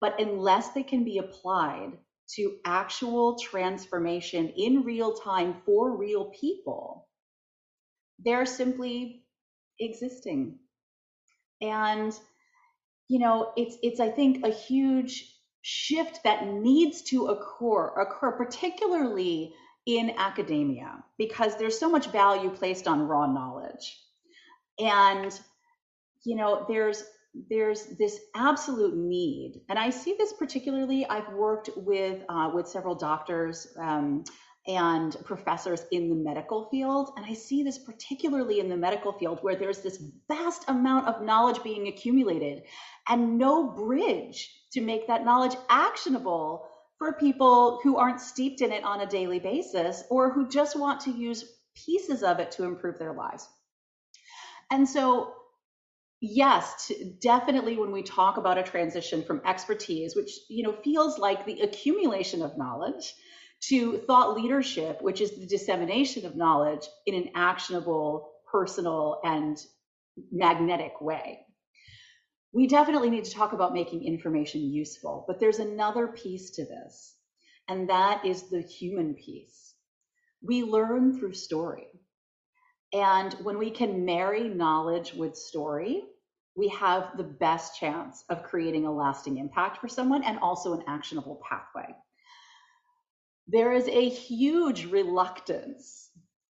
but 0.00 0.20
unless 0.20 0.70
they 0.70 0.82
can 0.82 1.04
be 1.04 1.18
applied 1.18 1.92
to 2.28 2.56
actual 2.64 3.38
transformation 3.38 4.48
in 4.56 4.82
real 4.82 5.14
time 5.14 5.56
for 5.64 5.96
real 5.96 6.26
people 6.26 7.08
they're 8.24 8.46
simply 8.46 9.24
existing. 9.78 10.58
And 11.60 12.12
you 13.08 13.18
know 13.18 13.52
it's 13.56 13.76
it's 13.82 14.00
i 14.00 14.08
think 14.08 14.44
a 14.44 14.50
huge 14.50 15.36
shift 15.62 16.20
that 16.24 16.46
needs 16.46 17.02
to 17.02 17.26
occur 17.26 17.88
occur 18.00 18.32
particularly 18.32 19.54
in 19.86 20.14
academia 20.16 21.02
because 21.18 21.56
there's 21.56 21.78
so 21.78 21.90
much 21.90 22.08
value 22.08 22.50
placed 22.50 22.86
on 22.86 23.08
raw 23.08 23.26
knowledge. 23.26 23.98
And 24.78 25.38
you 26.24 26.36
know 26.36 26.64
there's 26.68 27.04
there's 27.48 27.86
this 27.98 28.20
absolute 28.34 28.96
need 28.96 29.62
and 29.68 29.78
i 29.78 29.90
see 29.90 30.14
this 30.18 30.32
particularly 30.34 31.06
i've 31.06 31.32
worked 31.32 31.70
with 31.76 32.22
uh, 32.28 32.50
with 32.54 32.68
several 32.68 32.94
doctors 32.94 33.66
um, 33.78 34.22
and 34.68 35.16
professors 35.24 35.84
in 35.90 36.08
the 36.08 36.14
medical 36.14 36.68
field 36.70 37.10
and 37.16 37.24
i 37.26 37.32
see 37.32 37.62
this 37.62 37.78
particularly 37.78 38.60
in 38.60 38.68
the 38.68 38.76
medical 38.76 39.12
field 39.12 39.38
where 39.40 39.56
there's 39.56 39.80
this 39.80 40.02
vast 40.28 40.64
amount 40.68 41.08
of 41.08 41.22
knowledge 41.22 41.62
being 41.62 41.88
accumulated 41.88 42.62
and 43.08 43.38
no 43.38 43.70
bridge 43.70 44.50
to 44.70 44.80
make 44.80 45.06
that 45.06 45.24
knowledge 45.24 45.56
actionable 45.68 46.66
for 47.02 47.12
people 47.12 47.80
who 47.82 47.96
aren't 47.96 48.20
steeped 48.20 48.60
in 48.60 48.70
it 48.70 48.84
on 48.84 49.00
a 49.00 49.06
daily 49.06 49.40
basis 49.40 50.04
or 50.08 50.32
who 50.32 50.48
just 50.48 50.78
want 50.78 51.00
to 51.00 51.10
use 51.10 51.44
pieces 51.74 52.22
of 52.22 52.38
it 52.38 52.52
to 52.52 52.62
improve 52.62 52.96
their 52.96 53.12
lives. 53.12 53.48
And 54.70 54.88
so, 54.88 55.34
yes, 56.20 56.92
definitely 57.20 57.76
when 57.76 57.90
we 57.90 58.04
talk 58.04 58.36
about 58.36 58.56
a 58.56 58.62
transition 58.62 59.24
from 59.24 59.42
expertise, 59.44 60.14
which 60.14 60.30
you 60.48 60.62
know 60.62 60.76
feels 60.84 61.18
like 61.18 61.44
the 61.44 61.62
accumulation 61.62 62.40
of 62.40 62.56
knowledge, 62.56 63.14
to 63.62 63.98
thought 64.06 64.36
leadership, 64.36 65.02
which 65.02 65.20
is 65.20 65.32
the 65.32 65.46
dissemination 65.46 66.24
of 66.24 66.36
knowledge 66.36 66.86
in 67.06 67.16
an 67.16 67.30
actionable, 67.34 68.30
personal, 68.46 69.20
and 69.24 69.58
magnetic 70.30 71.00
way 71.00 71.40
we 72.52 72.66
definitely 72.66 73.08
need 73.08 73.24
to 73.24 73.32
talk 73.34 73.54
about 73.54 73.72
making 73.72 74.04
information 74.04 74.60
useful, 74.60 75.24
but 75.26 75.40
there's 75.40 75.58
another 75.58 76.06
piece 76.06 76.50
to 76.50 76.64
this, 76.64 77.16
and 77.68 77.88
that 77.88 78.24
is 78.26 78.50
the 78.50 78.60
human 78.60 79.14
piece. 79.14 79.74
We 80.42 80.62
learn 80.62 81.18
through 81.18 81.32
story. 81.32 81.86
And 82.92 83.32
when 83.42 83.56
we 83.56 83.70
can 83.70 84.04
marry 84.04 84.48
knowledge 84.48 85.14
with 85.14 85.34
story, 85.34 86.02
we 86.54 86.68
have 86.68 87.16
the 87.16 87.24
best 87.24 87.80
chance 87.80 88.22
of 88.28 88.42
creating 88.42 88.84
a 88.84 88.92
lasting 88.92 89.38
impact 89.38 89.78
for 89.80 89.88
someone 89.88 90.22
and 90.22 90.38
also 90.40 90.74
an 90.74 90.84
actionable 90.86 91.40
pathway. 91.48 91.94
There 93.48 93.72
is 93.72 93.88
a 93.88 94.08
huge 94.10 94.84
reluctance 94.84 96.10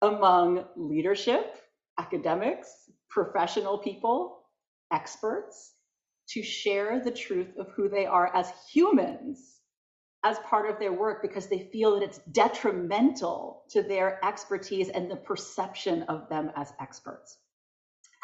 among 0.01 0.65
leadership, 0.75 1.55
academics, 1.99 2.89
professional 3.09 3.77
people, 3.77 4.39
experts 4.91 5.73
to 6.29 6.43
share 6.43 7.01
the 7.03 7.11
truth 7.11 7.57
of 7.57 7.69
who 7.71 7.89
they 7.89 8.05
are 8.05 8.33
as 8.35 8.51
humans 8.71 9.59
as 10.23 10.39
part 10.39 10.69
of 10.69 10.79
their 10.79 10.93
work 10.93 11.21
because 11.21 11.47
they 11.47 11.69
feel 11.71 11.95
that 11.95 12.03
it's 12.03 12.19
detrimental 12.31 13.63
to 13.69 13.83
their 13.83 14.23
expertise 14.25 14.89
and 14.89 15.11
the 15.11 15.15
perception 15.17 16.03
of 16.03 16.29
them 16.29 16.51
as 16.55 16.71
experts. 16.79 17.37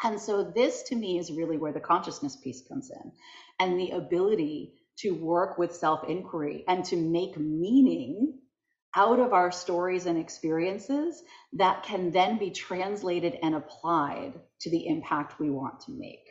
And 0.02 0.18
so, 0.18 0.42
this 0.44 0.84
to 0.84 0.96
me 0.96 1.18
is 1.18 1.30
really 1.30 1.58
where 1.58 1.72
the 1.72 1.80
consciousness 1.80 2.36
piece 2.36 2.62
comes 2.66 2.90
in 2.90 3.12
and 3.58 3.78
the 3.78 3.90
ability 3.90 4.72
to 5.00 5.10
work 5.10 5.58
with 5.58 5.76
self 5.76 6.04
inquiry 6.08 6.64
and 6.66 6.84
to 6.86 6.96
make 6.96 7.36
meaning 7.36 8.38
out 8.96 9.20
of 9.20 9.32
our 9.32 9.52
stories 9.52 10.06
and 10.06 10.18
experiences 10.18 11.22
that 11.52 11.82
can 11.82 12.10
then 12.10 12.38
be 12.38 12.50
translated 12.50 13.38
and 13.42 13.54
applied 13.54 14.32
to 14.60 14.70
the 14.70 14.86
impact 14.86 15.38
we 15.38 15.50
want 15.50 15.80
to 15.80 15.92
make. 15.92 16.29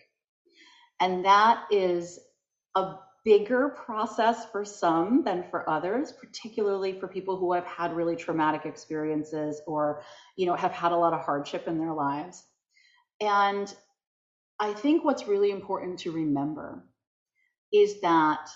And 1.00 1.26
that 1.26 1.66
is 1.72 2.20
a 2.76 2.96
bigger 3.26 3.70
process 3.70 4.46
for 4.52 4.66
some 4.66 5.24
than 5.24 5.44
for 5.50 5.70
others, 5.70 6.12
particularly 6.12 7.00
for 7.00 7.08
people 7.08 7.38
who 7.38 7.54
have 7.54 7.66
had 7.66 7.96
really 7.96 8.16
traumatic 8.16 8.66
experiences 8.66 9.62
or, 9.68 10.02
you 10.36 10.46
know, 10.46 10.56
have 10.56 10.72
had 10.72 10.92
a 10.92 10.98
lot 10.98 11.14
of 11.14 11.22
hardship 11.22 11.68
in 11.68 11.78
their 11.78 11.94
lives. 11.94 12.44
And 13.22 13.74
I 14.60 14.74
think 14.74 15.04
what's 15.04 15.28
really 15.28 15.52
important 15.52 16.00
to 16.00 16.12
remember 16.12 16.86
is 17.72 18.02
that 18.02 18.50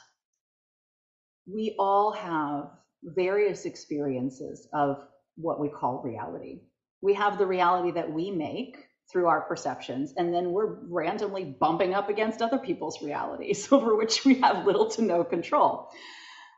we 1.45 1.75
all 1.77 2.11
have 2.13 2.69
various 3.03 3.65
experiences 3.65 4.67
of 4.73 5.03
what 5.35 5.59
we 5.59 5.69
call 5.69 6.01
reality. 6.03 6.61
We 7.01 7.13
have 7.15 7.37
the 7.37 7.45
reality 7.45 7.91
that 7.91 8.11
we 8.11 8.31
make, 8.31 8.77
through 9.11 9.27
our 9.27 9.41
perceptions 9.41 10.13
and 10.17 10.33
then 10.33 10.51
we're 10.51 10.77
randomly 10.87 11.43
bumping 11.43 11.93
up 11.93 12.09
against 12.09 12.41
other 12.41 12.57
people's 12.57 13.01
realities 13.01 13.67
over 13.71 13.95
which 13.95 14.25
we 14.25 14.35
have 14.35 14.65
little 14.65 14.89
to 14.89 15.01
no 15.01 15.23
control 15.23 15.89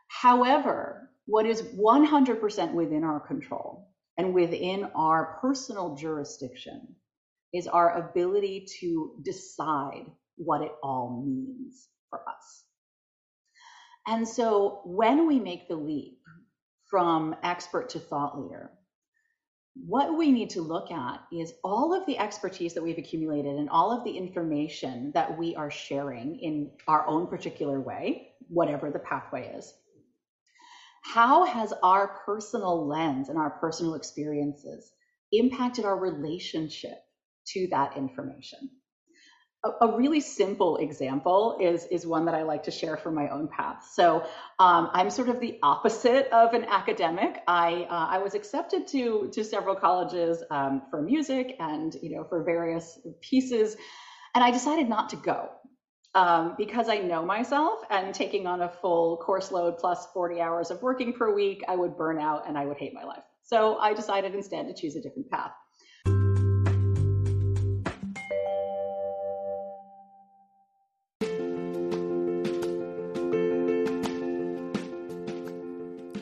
however 0.08 1.10
what 1.26 1.44
is 1.44 1.60
100% 1.62 2.72
within 2.72 3.02
our 3.02 3.18
control 3.18 3.88
and 4.16 4.32
within 4.32 4.88
our 4.94 5.38
personal 5.40 5.96
jurisdiction 5.96 6.94
is 7.52 7.66
our 7.66 8.08
ability 8.08 8.66
to 8.80 9.16
decide 9.22 10.06
what 10.36 10.62
it 10.62 10.72
all 10.82 11.24
means 11.26 11.88
for 12.10 12.20
us. 12.20 12.64
And 14.06 14.26
so 14.26 14.82
when 14.84 15.26
we 15.26 15.40
make 15.40 15.68
the 15.68 15.76
leap 15.76 16.18
from 16.90 17.34
expert 17.42 17.90
to 17.90 17.98
thought 17.98 18.40
leader, 18.40 18.70
what 19.84 20.16
we 20.16 20.32
need 20.32 20.50
to 20.50 20.62
look 20.62 20.90
at 20.90 21.20
is 21.32 21.52
all 21.62 21.92
of 21.92 22.06
the 22.06 22.18
expertise 22.18 22.74
that 22.74 22.82
we've 22.82 22.98
accumulated 22.98 23.56
and 23.56 23.68
all 23.68 23.90
of 23.90 24.04
the 24.04 24.16
information 24.16 25.12
that 25.12 25.36
we 25.36 25.54
are 25.54 25.70
sharing 25.70 26.38
in 26.40 26.70
our 26.88 27.06
own 27.06 27.26
particular 27.26 27.80
way, 27.80 28.32
whatever 28.48 28.90
the 28.90 28.98
pathway 28.98 29.52
is. 29.56 29.72
How 31.02 31.44
has 31.44 31.72
our 31.82 32.20
personal 32.24 32.86
lens 32.86 33.28
and 33.28 33.38
our 33.38 33.50
personal 33.50 33.94
experiences 33.94 34.90
impacted 35.30 35.84
our 35.84 35.96
relationship 35.96 36.98
to 37.48 37.68
that 37.68 37.96
information? 37.96 38.70
A, 39.64 39.96
really 39.96 40.20
simple 40.20 40.76
example 40.76 41.58
is 41.60 41.86
is 41.86 42.06
one 42.06 42.24
that 42.26 42.34
I 42.34 42.42
like 42.42 42.64
to 42.64 42.70
share 42.70 42.96
from 42.96 43.14
my 43.14 43.28
own 43.28 43.48
path. 43.48 43.88
So 43.92 44.24
um, 44.58 44.90
I'm 44.92 45.10
sort 45.10 45.28
of 45.28 45.40
the 45.40 45.58
opposite 45.62 46.28
of 46.32 46.54
an 46.54 46.64
academic. 46.64 47.42
I 47.46 47.86
uh, 47.90 48.06
I 48.10 48.18
was 48.18 48.34
accepted 48.34 48.86
to 48.88 49.30
to 49.32 49.44
several 49.44 49.74
colleges 49.74 50.42
um, 50.50 50.82
for 50.90 51.02
music 51.02 51.56
and 51.58 51.94
you 52.02 52.16
know 52.16 52.24
for 52.24 52.42
various 52.42 52.98
pieces, 53.20 53.76
and 54.34 54.44
I 54.44 54.50
decided 54.50 54.88
not 54.88 55.10
to 55.10 55.16
go. 55.16 55.50
Um, 56.14 56.54
because 56.56 56.88
I 56.88 56.96
know 56.96 57.22
myself 57.22 57.80
and 57.90 58.14
taking 58.14 58.46
on 58.46 58.62
a 58.62 58.70
full 58.70 59.18
course 59.18 59.52
load 59.52 59.76
plus 59.76 60.06
40 60.14 60.40
hours 60.40 60.70
of 60.70 60.80
working 60.80 61.12
per 61.12 61.34
week, 61.34 61.62
I 61.68 61.76
would 61.76 61.94
burn 61.94 62.18
out 62.18 62.48
and 62.48 62.56
I 62.56 62.64
would 62.64 62.78
hate 62.78 62.94
my 62.94 63.04
life. 63.04 63.22
So 63.42 63.76
I 63.76 63.92
decided 63.92 64.34
instead 64.34 64.66
to 64.66 64.72
choose 64.72 64.96
a 64.96 65.02
different 65.02 65.28
path. 65.30 65.52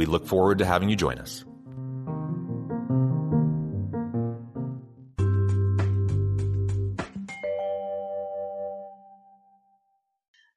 We 0.00 0.06
look 0.06 0.26
forward 0.26 0.56
to 0.60 0.64
having 0.64 0.88
you 0.88 0.96
join 0.96 1.18
us. 1.18 1.44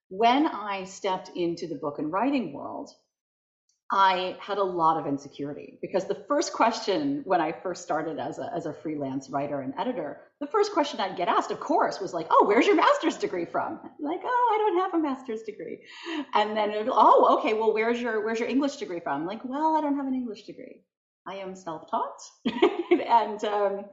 When 0.07 0.47
I 0.47 0.85
stepped 0.85 1.31
into 1.35 1.67
the 1.67 1.75
book 1.75 1.99
and 1.99 2.09
writing 2.09 2.53
world, 2.53 2.91
I 3.95 4.35
had 4.39 4.57
a 4.57 4.63
lot 4.63 4.97
of 4.97 5.05
insecurity 5.05 5.77
because 5.79 6.05
the 6.05 6.25
first 6.27 6.51
question 6.51 7.21
when 7.25 7.39
I 7.39 7.51
first 7.51 7.83
started 7.83 8.17
as 8.17 8.39
a, 8.39 8.51
as 8.51 8.65
a 8.65 8.73
freelance 8.73 9.29
writer 9.29 9.61
and 9.61 9.71
editor, 9.77 10.21
the 10.39 10.47
first 10.47 10.73
question 10.73 10.99
I'd 10.99 11.15
get 11.15 11.27
asked, 11.27 11.51
of 11.51 11.59
course, 11.59 12.01
was 12.01 12.11
like, 12.11 12.25
oh, 12.31 12.45
where's 12.47 12.65
your 12.65 12.75
master's 12.75 13.17
degree 13.17 13.45
from? 13.45 13.79
Like, 13.99 14.21
oh, 14.23 14.51
I 14.51 14.57
don't 14.57 14.79
have 14.79 14.93
a 14.95 15.03
master's 15.03 15.43
degree. 15.43 15.81
And 16.33 16.57
then, 16.57 16.73
oh, 16.89 17.37
okay, 17.37 17.53
well, 17.53 17.71
where's 17.71 18.01
your, 18.01 18.25
where's 18.25 18.39
your 18.39 18.49
English 18.49 18.77
degree 18.77 18.99
from? 18.99 19.27
Like, 19.27 19.45
well, 19.45 19.77
I 19.77 19.81
don't 19.81 19.95
have 19.95 20.07
an 20.07 20.15
English 20.15 20.45
degree. 20.45 20.81
I 21.27 21.35
am 21.35 21.55
self-taught. 21.55 22.19
and, 23.07 23.43
um, 23.43 23.85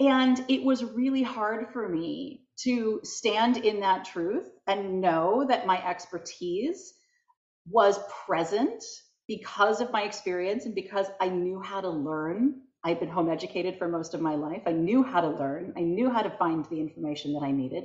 and 0.00 0.42
it 0.48 0.64
was 0.64 0.82
really 0.82 1.22
hard 1.22 1.66
for 1.74 1.86
me 1.86 2.46
to 2.62 3.00
stand 3.04 3.58
in 3.58 3.80
that 3.80 4.06
truth 4.06 4.48
and 4.66 5.02
know 5.02 5.44
that 5.46 5.66
my 5.66 5.86
expertise 5.86 6.94
was 7.68 7.98
present 8.26 8.82
because 9.30 9.80
of 9.80 9.92
my 9.92 10.02
experience 10.02 10.66
and 10.66 10.74
because 10.74 11.06
I 11.20 11.28
knew 11.28 11.60
how 11.60 11.80
to 11.80 11.88
learn. 11.88 12.62
I'd 12.82 12.98
been 12.98 13.08
home 13.08 13.30
educated 13.30 13.78
for 13.78 13.86
most 13.86 14.12
of 14.12 14.20
my 14.20 14.34
life. 14.34 14.62
I 14.66 14.72
knew 14.72 15.04
how 15.04 15.20
to 15.20 15.28
learn. 15.28 15.72
I 15.76 15.82
knew 15.82 16.10
how 16.10 16.22
to 16.22 16.30
find 16.30 16.64
the 16.64 16.80
information 16.80 17.34
that 17.34 17.44
I 17.44 17.52
needed. 17.52 17.84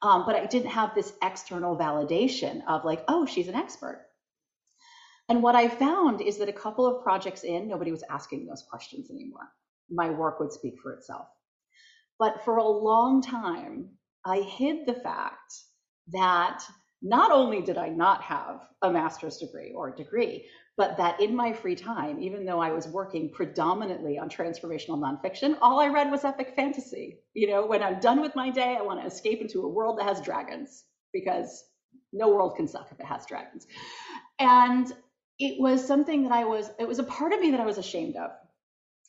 Um, 0.00 0.24
but 0.24 0.36
I 0.36 0.46
didn't 0.46 0.70
have 0.70 0.94
this 0.94 1.12
external 1.22 1.76
validation 1.76 2.62
of 2.66 2.86
like, 2.86 3.04
oh, 3.08 3.26
she's 3.26 3.48
an 3.48 3.54
expert. 3.54 4.06
And 5.28 5.42
what 5.42 5.54
I 5.54 5.68
found 5.68 6.22
is 6.22 6.38
that 6.38 6.48
a 6.48 6.62
couple 6.64 6.86
of 6.86 7.02
projects 7.02 7.44
in, 7.44 7.68
nobody 7.68 7.90
was 7.90 8.04
asking 8.08 8.46
those 8.46 8.62
questions 8.62 9.10
anymore. 9.10 9.48
My 9.90 10.08
work 10.08 10.40
would 10.40 10.52
speak 10.52 10.76
for 10.82 10.94
itself. 10.94 11.26
But 12.18 12.42
for 12.42 12.56
a 12.56 12.66
long 12.66 13.20
time, 13.20 13.90
I 14.24 14.38
hid 14.40 14.86
the 14.86 14.94
fact 14.94 15.52
that 16.14 16.62
not 17.02 17.32
only 17.32 17.60
did 17.60 17.76
I 17.76 17.90
not 17.90 18.22
have 18.22 18.62
a 18.80 18.90
master's 18.90 19.36
degree 19.36 19.72
or 19.76 19.88
a 19.88 19.96
degree, 19.96 20.46
but 20.76 20.98
that 20.98 21.20
in 21.20 21.34
my 21.34 21.52
free 21.52 21.74
time, 21.74 22.20
even 22.20 22.44
though 22.44 22.60
I 22.60 22.70
was 22.72 22.86
working 22.86 23.30
predominantly 23.30 24.18
on 24.18 24.28
transformational 24.28 24.98
nonfiction, 24.98 25.56
all 25.60 25.80
I 25.80 25.88
read 25.88 26.10
was 26.10 26.24
epic 26.24 26.52
fantasy. 26.54 27.20
You 27.32 27.48
know, 27.48 27.66
when 27.66 27.82
I'm 27.82 27.98
done 28.00 28.20
with 28.20 28.36
my 28.36 28.50
day, 28.50 28.76
I 28.78 28.82
want 28.82 29.00
to 29.00 29.06
escape 29.06 29.40
into 29.40 29.62
a 29.62 29.68
world 29.68 29.98
that 29.98 30.04
has 30.06 30.20
dragons 30.20 30.84
because 31.12 31.64
no 32.12 32.28
world 32.28 32.56
can 32.56 32.68
suck 32.68 32.88
if 32.92 33.00
it 33.00 33.06
has 33.06 33.24
dragons. 33.26 33.66
And 34.38 34.92
it 35.38 35.60
was 35.60 35.86
something 35.86 36.24
that 36.24 36.32
I 36.32 36.44
was, 36.44 36.70
it 36.78 36.86
was 36.86 36.98
a 36.98 37.04
part 37.04 37.32
of 37.32 37.40
me 37.40 37.52
that 37.52 37.60
I 37.60 37.66
was 37.66 37.78
ashamed 37.78 38.16
of. 38.16 38.30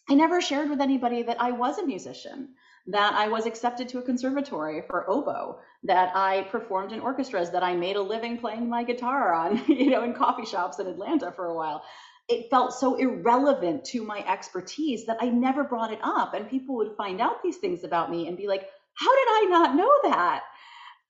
I 0.10 0.14
never 0.14 0.40
shared 0.40 0.70
with 0.70 0.80
anybody 0.80 1.24
that 1.24 1.42
I 1.42 1.52
was 1.52 1.78
a 1.78 1.86
musician 1.86 2.50
that 2.88 3.14
I 3.14 3.28
was 3.28 3.46
accepted 3.46 3.90
to 3.90 4.00
a 4.00 4.04
conservatory 4.04 4.82
for 4.88 5.10
oboe, 5.10 5.60
that 5.84 6.16
I 6.16 6.48
performed 6.52 6.94
in 6.94 7.02
orchestras, 7.02 7.52
that 7.52 7.64
I 7.64 7.76
made 7.76 7.98
a 7.98 8.02
living 8.02 8.38
playing 8.38 8.70
my 8.70 8.84
guitar 8.84 9.34
on, 9.34 9.64
you 9.68 9.90
know, 9.90 10.04
in 10.04 10.14
coffee 10.14 10.46
shops 10.46 10.80
in 10.80 10.88
Atlanta 10.88 11.32
for 11.32 11.48
a 11.48 11.56
while. 11.56 11.84
It 12.30 12.50
felt 12.50 12.74
so 12.74 12.96
irrelevant 12.96 13.86
to 13.86 14.04
my 14.04 14.20
expertise 14.28 15.06
that 15.06 15.18
I 15.22 15.30
never 15.30 15.64
brought 15.64 15.92
it 15.92 16.00
up. 16.02 16.34
And 16.34 16.50
people 16.50 16.76
would 16.78 16.96
find 16.98 17.22
out 17.22 17.44
these 17.44 17.58
things 17.58 17.84
about 17.84 18.10
me 18.10 18.28
and 18.28 18.38
be 18.38 18.48
like, 18.48 18.68
how 18.94 19.16
did 19.16 19.28
I 19.30 19.48
not 19.50 19.76
know 19.76 19.92
that? 20.04 20.44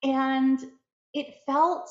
And 0.04 0.60
it 1.14 1.28
felt 1.46 1.90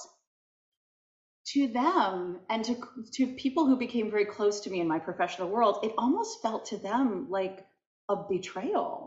to 1.53 1.68
them 1.68 2.40
and 2.51 2.64
to, 2.64 2.77
to 3.14 3.27
people 3.35 3.66
who 3.66 3.77
became 3.77 4.11
very 4.11 4.25
close 4.25 4.61
to 4.61 4.70
me 4.70 4.81
in 4.81 4.88
my 4.88 4.99
professional 4.99 5.49
world, 5.49 5.79
it 5.85 5.94
almost 5.96 6.42
felt 6.42 6.66
to 6.66 6.79
them 6.79 7.29
like 7.31 7.64
a 8.09 8.16
betrayal 8.16 9.06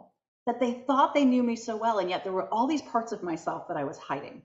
that 0.49 0.59
they 0.59 0.83
thought 0.88 1.13
they 1.13 1.25
knew 1.25 1.43
me 1.43 1.55
so 1.55 1.77
well, 1.77 1.99
and 1.99 2.09
yet 2.09 2.23
there 2.23 2.33
were 2.33 2.51
all 2.51 2.65
these 2.65 2.81
parts 2.81 3.12
of 3.12 3.21
myself 3.21 3.67
that 3.67 3.77
I 3.77 3.83
was 3.83 3.99
hiding. 3.99 4.41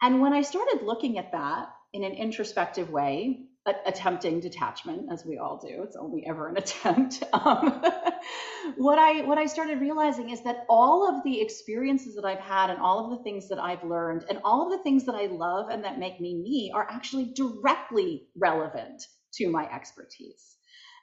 And 0.00 0.22
when 0.22 0.32
I 0.32 0.40
started 0.40 0.80
looking 0.82 1.18
at 1.18 1.32
that, 1.32 1.68
in 1.92 2.04
an 2.04 2.12
introspective 2.12 2.88
way, 2.88 3.44
attempting 3.86 4.40
detachment, 4.40 5.12
as 5.12 5.26
we 5.26 5.36
all 5.36 5.58
do. 5.58 5.82
It's 5.82 5.94
only 5.96 6.24
ever 6.26 6.48
an 6.48 6.56
attempt. 6.64 7.22
Um, 7.34 7.84
what 8.76 8.98
I 8.98 9.22
what 9.22 9.38
I 9.38 9.46
started 9.46 9.80
realizing 9.80 10.30
is 10.30 10.42
that 10.44 10.64
all 10.70 11.06
of 11.06 11.22
the 11.22 11.40
experiences 11.40 12.16
that 12.16 12.24
I've 12.24 12.40
had, 12.40 12.70
and 12.70 12.80
all 12.80 13.04
of 13.04 13.18
the 13.18 13.22
things 13.22 13.48
that 13.50 13.58
I've 13.58 13.84
learned, 13.84 14.24
and 14.30 14.38
all 14.42 14.64
of 14.64 14.76
the 14.76 14.82
things 14.82 15.04
that 15.04 15.14
I 15.14 15.26
love 15.26 15.68
and 15.68 15.84
that 15.84 15.98
make 15.98 16.18
me 16.18 16.34
me, 16.34 16.72
are 16.74 16.86
actually 16.90 17.32
directly 17.34 18.26
relevant 18.36 19.02
to 19.34 19.50
my 19.50 19.70
expertise, 19.70 20.56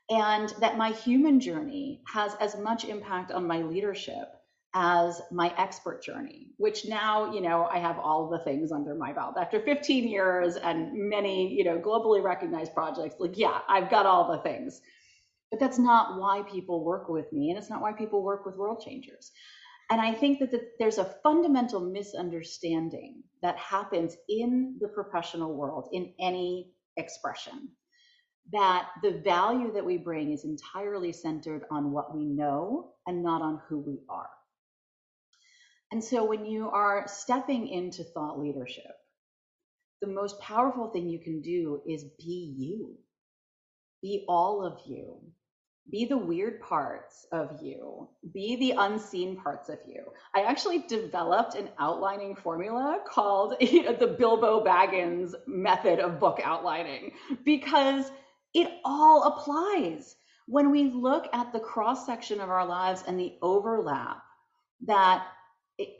and 0.09 0.53
that 0.59 0.77
my 0.77 0.91
human 0.91 1.39
journey 1.39 2.01
has 2.11 2.35
as 2.39 2.57
much 2.57 2.85
impact 2.85 3.31
on 3.31 3.45
my 3.45 3.61
leadership 3.61 4.27
as 4.73 5.21
my 5.31 5.53
expert 5.57 6.03
journey, 6.03 6.47
which 6.57 6.85
now, 6.87 7.33
you 7.33 7.41
know, 7.41 7.65
I 7.65 7.79
have 7.79 7.97
all 7.97 8.29
the 8.29 8.43
things 8.43 8.71
under 8.71 8.93
my 8.95 9.13
belt. 9.13 9.35
After 9.39 9.59
15 9.59 10.07
years 10.07 10.55
and 10.57 11.09
many, 11.09 11.51
you 11.53 11.63
know, 11.63 11.79
globally 11.79 12.23
recognized 12.23 12.73
projects, 12.73 13.15
like, 13.19 13.37
yeah, 13.37 13.59
I've 13.67 13.89
got 13.89 14.05
all 14.05 14.31
the 14.31 14.43
things. 14.43 14.81
But 15.49 15.59
that's 15.59 15.79
not 15.79 16.19
why 16.19 16.43
people 16.43 16.83
work 16.83 17.09
with 17.09 17.31
me, 17.33 17.49
and 17.49 17.57
it's 17.57 17.71
not 17.71 17.81
why 17.81 17.93
people 17.93 18.21
work 18.21 18.45
with 18.45 18.55
world 18.55 18.83
changers. 18.85 19.31
And 19.89 19.99
I 19.99 20.13
think 20.13 20.39
that 20.39 20.51
the, 20.51 20.61
there's 20.77 20.99
a 20.99 21.15
fundamental 21.23 21.79
misunderstanding 21.79 23.23
that 23.41 23.57
happens 23.57 24.15
in 24.27 24.77
the 24.79 24.87
professional 24.87 25.55
world, 25.55 25.89
in 25.91 26.13
any 26.19 26.71
expression, 26.97 27.69
that 28.51 28.89
the 29.03 29.21
value 29.23 29.71
that 29.73 29.85
we 29.85 29.97
bring 29.97 30.31
is 30.31 30.43
entirely 30.43 31.13
centered 31.13 31.63
on 31.71 31.91
what 31.91 32.15
we 32.15 32.25
know 32.25 32.91
and 33.05 33.23
not 33.23 33.41
on 33.41 33.61
who 33.67 33.79
we 33.79 33.99
are. 34.09 34.29
And 35.91 36.03
so 36.03 36.23
when 36.23 36.45
you 36.45 36.69
are 36.69 37.05
stepping 37.07 37.67
into 37.67 38.03
thought 38.03 38.39
leadership, 38.39 38.91
the 40.01 40.07
most 40.07 40.39
powerful 40.39 40.89
thing 40.89 41.09
you 41.09 41.19
can 41.19 41.41
do 41.41 41.81
is 41.87 42.03
be 42.19 42.55
you. 42.57 42.95
Be 44.01 44.25
all 44.27 44.63
of 44.63 44.79
you. 44.85 45.19
Be 45.91 46.05
the 46.05 46.17
weird 46.17 46.61
parts 46.61 47.25
of 47.31 47.61
you. 47.63 48.07
Be 48.31 48.55
the 48.57 48.75
unseen 48.77 49.37
parts 49.37 49.69
of 49.69 49.79
you. 49.87 50.03
I 50.35 50.41
actually 50.43 50.79
developed 50.87 51.55
an 51.55 51.69
outlining 51.79 52.35
formula 52.35 52.99
called 53.07 53.55
you 53.59 53.83
know, 53.83 53.93
the 53.93 54.07
Bilbo 54.07 54.63
Baggins 54.63 55.33
method 55.47 55.99
of 55.99 56.19
book 56.19 56.39
outlining 56.43 57.13
because 57.43 58.09
it 58.53 58.71
all 58.83 59.23
applies. 59.23 60.15
When 60.47 60.71
we 60.71 60.89
look 60.89 61.27
at 61.33 61.53
the 61.53 61.59
cross 61.59 62.05
section 62.05 62.41
of 62.41 62.49
our 62.49 62.65
lives 62.65 63.03
and 63.07 63.19
the 63.19 63.35
overlap 63.41 64.23
that 64.85 65.27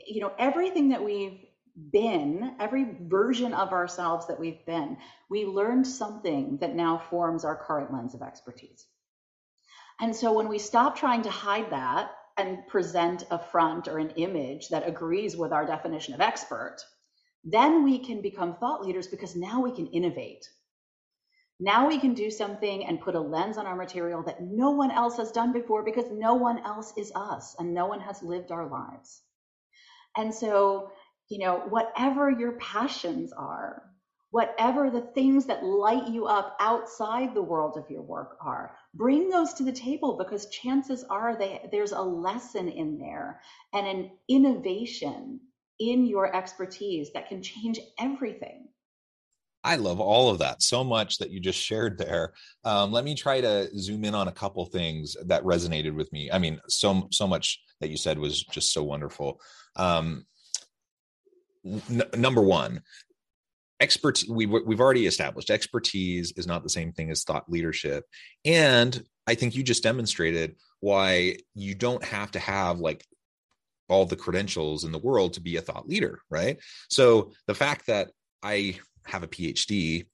you 0.06 0.20
know, 0.20 0.32
everything 0.38 0.90
that 0.90 1.02
we've 1.02 1.44
been, 1.92 2.54
every 2.60 2.96
version 3.02 3.54
of 3.54 3.72
ourselves 3.72 4.26
that 4.26 4.38
we've 4.38 4.64
been, 4.66 4.96
we 5.28 5.44
learned 5.44 5.86
something 5.86 6.58
that 6.58 6.74
now 6.74 6.98
forms 6.98 7.44
our 7.44 7.56
current 7.56 7.92
lens 7.92 8.14
of 8.14 8.22
expertise. 8.22 8.86
And 10.00 10.14
so 10.14 10.32
when 10.32 10.48
we 10.48 10.58
stop 10.58 10.96
trying 10.96 11.22
to 11.22 11.30
hide 11.30 11.70
that 11.70 12.10
and 12.36 12.66
present 12.66 13.24
a 13.30 13.38
front 13.38 13.88
or 13.88 13.98
an 13.98 14.10
image 14.10 14.68
that 14.68 14.88
agrees 14.88 15.36
with 15.36 15.52
our 15.52 15.66
definition 15.66 16.14
of 16.14 16.20
expert, 16.20 16.78
then 17.44 17.84
we 17.84 17.98
can 17.98 18.20
become 18.20 18.56
thought 18.56 18.84
leaders 18.84 19.06
because 19.06 19.36
now 19.36 19.62
we 19.62 19.72
can 19.72 19.86
innovate. 19.88 20.48
Now 21.62 21.88
we 21.88 21.98
can 21.98 22.14
do 22.14 22.30
something 22.30 22.86
and 22.86 23.02
put 23.02 23.14
a 23.14 23.20
lens 23.20 23.58
on 23.58 23.66
our 23.66 23.76
material 23.76 24.22
that 24.22 24.42
no 24.42 24.70
one 24.70 24.90
else 24.90 25.18
has 25.18 25.30
done 25.30 25.52
before 25.52 25.84
because 25.84 26.10
no 26.10 26.34
one 26.34 26.58
else 26.60 26.94
is 26.96 27.12
us 27.14 27.54
and 27.58 27.74
no 27.74 27.84
one 27.84 28.00
has 28.00 28.22
lived 28.22 28.50
our 28.50 28.66
lives. 28.66 29.20
And 30.16 30.34
so, 30.34 30.90
you 31.28 31.38
know, 31.38 31.58
whatever 31.68 32.30
your 32.30 32.52
passions 32.52 33.30
are, 33.34 33.82
whatever 34.30 34.90
the 34.90 35.02
things 35.02 35.44
that 35.46 35.62
light 35.62 36.08
you 36.08 36.24
up 36.24 36.56
outside 36.60 37.34
the 37.34 37.42
world 37.42 37.76
of 37.76 37.90
your 37.90 38.02
work 38.02 38.38
are, 38.40 38.74
bring 38.94 39.28
those 39.28 39.52
to 39.54 39.62
the 39.62 39.72
table 39.72 40.16
because 40.16 40.48
chances 40.48 41.04
are 41.10 41.36
they, 41.36 41.68
there's 41.70 41.92
a 41.92 42.00
lesson 42.00 42.70
in 42.70 42.98
there 42.98 43.42
and 43.74 43.86
an 43.86 44.10
innovation 44.28 45.40
in 45.78 46.06
your 46.06 46.34
expertise 46.34 47.12
that 47.12 47.28
can 47.28 47.42
change 47.42 47.80
everything. 47.98 48.69
I 49.62 49.76
love 49.76 50.00
all 50.00 50.30
of 50.30 50.38
that 50.38 50.62
so 50.62 50.82
much 50.82 51.18
that 51.18 51.30
you 51.30 51.40
just 51.40 51.58
shared 51.58 51.98
there. 51.98 52.32
Um, 52.64 52.92
let 52.92 53.04
me 53.04 53.14
try 53.14 53.40
to 53.40 53.68
zoom 53.78 54.04
in 54.04 54.14
on 54.14 54.28
a 54.28 54.32
couple 54.32 54.64
things 54.66 55.16
that 55.26 55.44
resonated 55.44 55.94
with 55.94 56.12
me. 56.12 56.30
I 56.30 56.38
mean, 56.38 56.60
so 56.68 57.08
so 57.12 57.26
much 57.26 57.60
that 57.80 57.90
you 57.90 57.96
said 57.96 58.18
was 58.18 58.42
just 58.42 58.72
so 58.72 58.82
wonderful. 58.82 59.40
Um, 59.76 60.24
n- 61.64 62.02
number 62.16 62.42
one, 62.42 62.82
experts 63.80 64.28
we, 64.28 64.46
we've 64.46 64.80
already 64.80 65.06
established 65.06 65.50
expertise 65.50 66.32
is 66.36 66.46
not 66.46 66.62
the 66.62 66.68
same 66.68 66.92
thing 66.92 67.10
as 67.10 67.24
thought 67.24 67.50
leadership 67.50 68.04
and 68.44 69.02
i 69.26 69.34
think 69.34 69.56
you 69.56 69.62
just 69.62 69.82
demonstrated 69.82 70.54
why 70.80 71.34
you 71.54 71.74
don't 71.74 72.04
have 72.04 72.30
to 72.30 72.38
have 72.38 72.78
like 72.78 73.04
all 73.88 74.04
the 74.04 74.16
credentials 74.16 74.84
in 74.84 74.92
the 74.92 74.98
world 74.98 75.32
to 75.32 75.40
be 75.40 75.56
a 75.56 75.62
thought 75.62 75.88
leader 75.88 76.20
right 76.30 76.58
so 76.90 77.32
the 77.46 77.54
fact 77.54 77.86
that 77.86 78.10
i 78.42 78.78
have 79.06 79.22
a 79.22 79.28
phd 79.28 80.06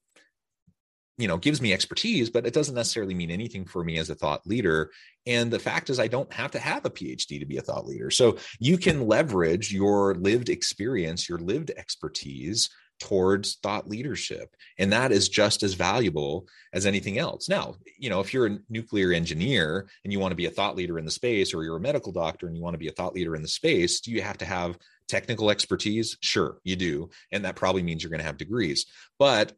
you 1.19 1.29
know 1.29 1.37
gives 1.37 1.61
me 1.61 1.73
expertise 1.73 2.31
but 2.31 2.47
it 2.47 2.55
doesn't 2.55 2.75
necessarily 2.75 3.15
mean 3.15 3.31
anything 3.31 3.65
for 3.65 3.85
me 3.85 3.99
as 3.99 4.11
a 4.11 4.15
thought 4.15 4.47
leader. 4.47 4.91
And 5.27 5.51
the 5.51 5.59
fact 5.59 5.91
is 5.91 5.99
i 5.99 6.09
don't 6.09 6.33
have 6.33 6.51
to 6.53 6.59
have 6.59 6.85
a 6.85 6.91
phd 6.91 7.41
to 7.41 7.47
be 7.47 7.57
a 7.57 7.63
thought 7.63 7.87
leader. 7.87 8.11
So 8.11 8.39
you 8.59 8.79
can 8.79 9.07
leverage 9.07 9.73
your 9.73 10.15
lived 10.15 10.49
experience 10.49 11.29
your 11.29 11.39
lived 11.39 11.71
expertise 11.77 12.71
towards 12.99 13.57
thought 13.57 13.87
leadership. 13.87 14.57
And 14.79 14.91
that 14.91 15.13
is 15.13 15.29
just 15.29 15.63
as 15.63 15.75
valuable 15.75 16.47
as 16.73 16.87
anything 16.87 17.19
else. 17.19 17.49
Now 17.49 17.77
you 17.99 18.11
know 18.11 18.21
if 18.21 18.33
you're 18.35 18.47
a 18.47 18.59
nuclear 18.69 19.13
engineer 19.13 19.89
and 20.05 20.13
you 20.13 20.21
want 20.21 20.33
to 20.33 20.37
be 20.37 20.47
a 20.47 20.51
thought 20.51 20.77
leader 20.77 20.99
in 20.99 21.05
the 21.05 21.11
space 21.11 21.55
or 21.55 21.65
you're 21.65 21.77
a 21.77 21.81
medical 21.81 22.13
doctor 22.13 22.47
and 22.47 22.57
you 22.57 22.63
want 22.63 22.75
to 22.75 22.79
be 22.79 22.89
a 22.89 22.93
thought 22.93 23.15
leader 23.15 23.37
in 23.37 23.43
the 23.43 23.49
space 23.49 24.01
do 24.01 24.11
you 24.11 24.21
have 24.21 24.39
to 24.39 24.45
have 24.45 24.79
technical 25.09 25.51
expertise 25.51 26.17
sure 26.21 26.59
you 26.65 26.77
do 26.77 27.09
and 27.33 27.45
that 27.45 27.57
probably 27.57 27.83
means 27.83 28.03
you're 28.03 28.11
going 28.11 28.21
to 28.21 28.27
have 28.27 28.37
degrees. 28.37 28.87
But 29.19 29.53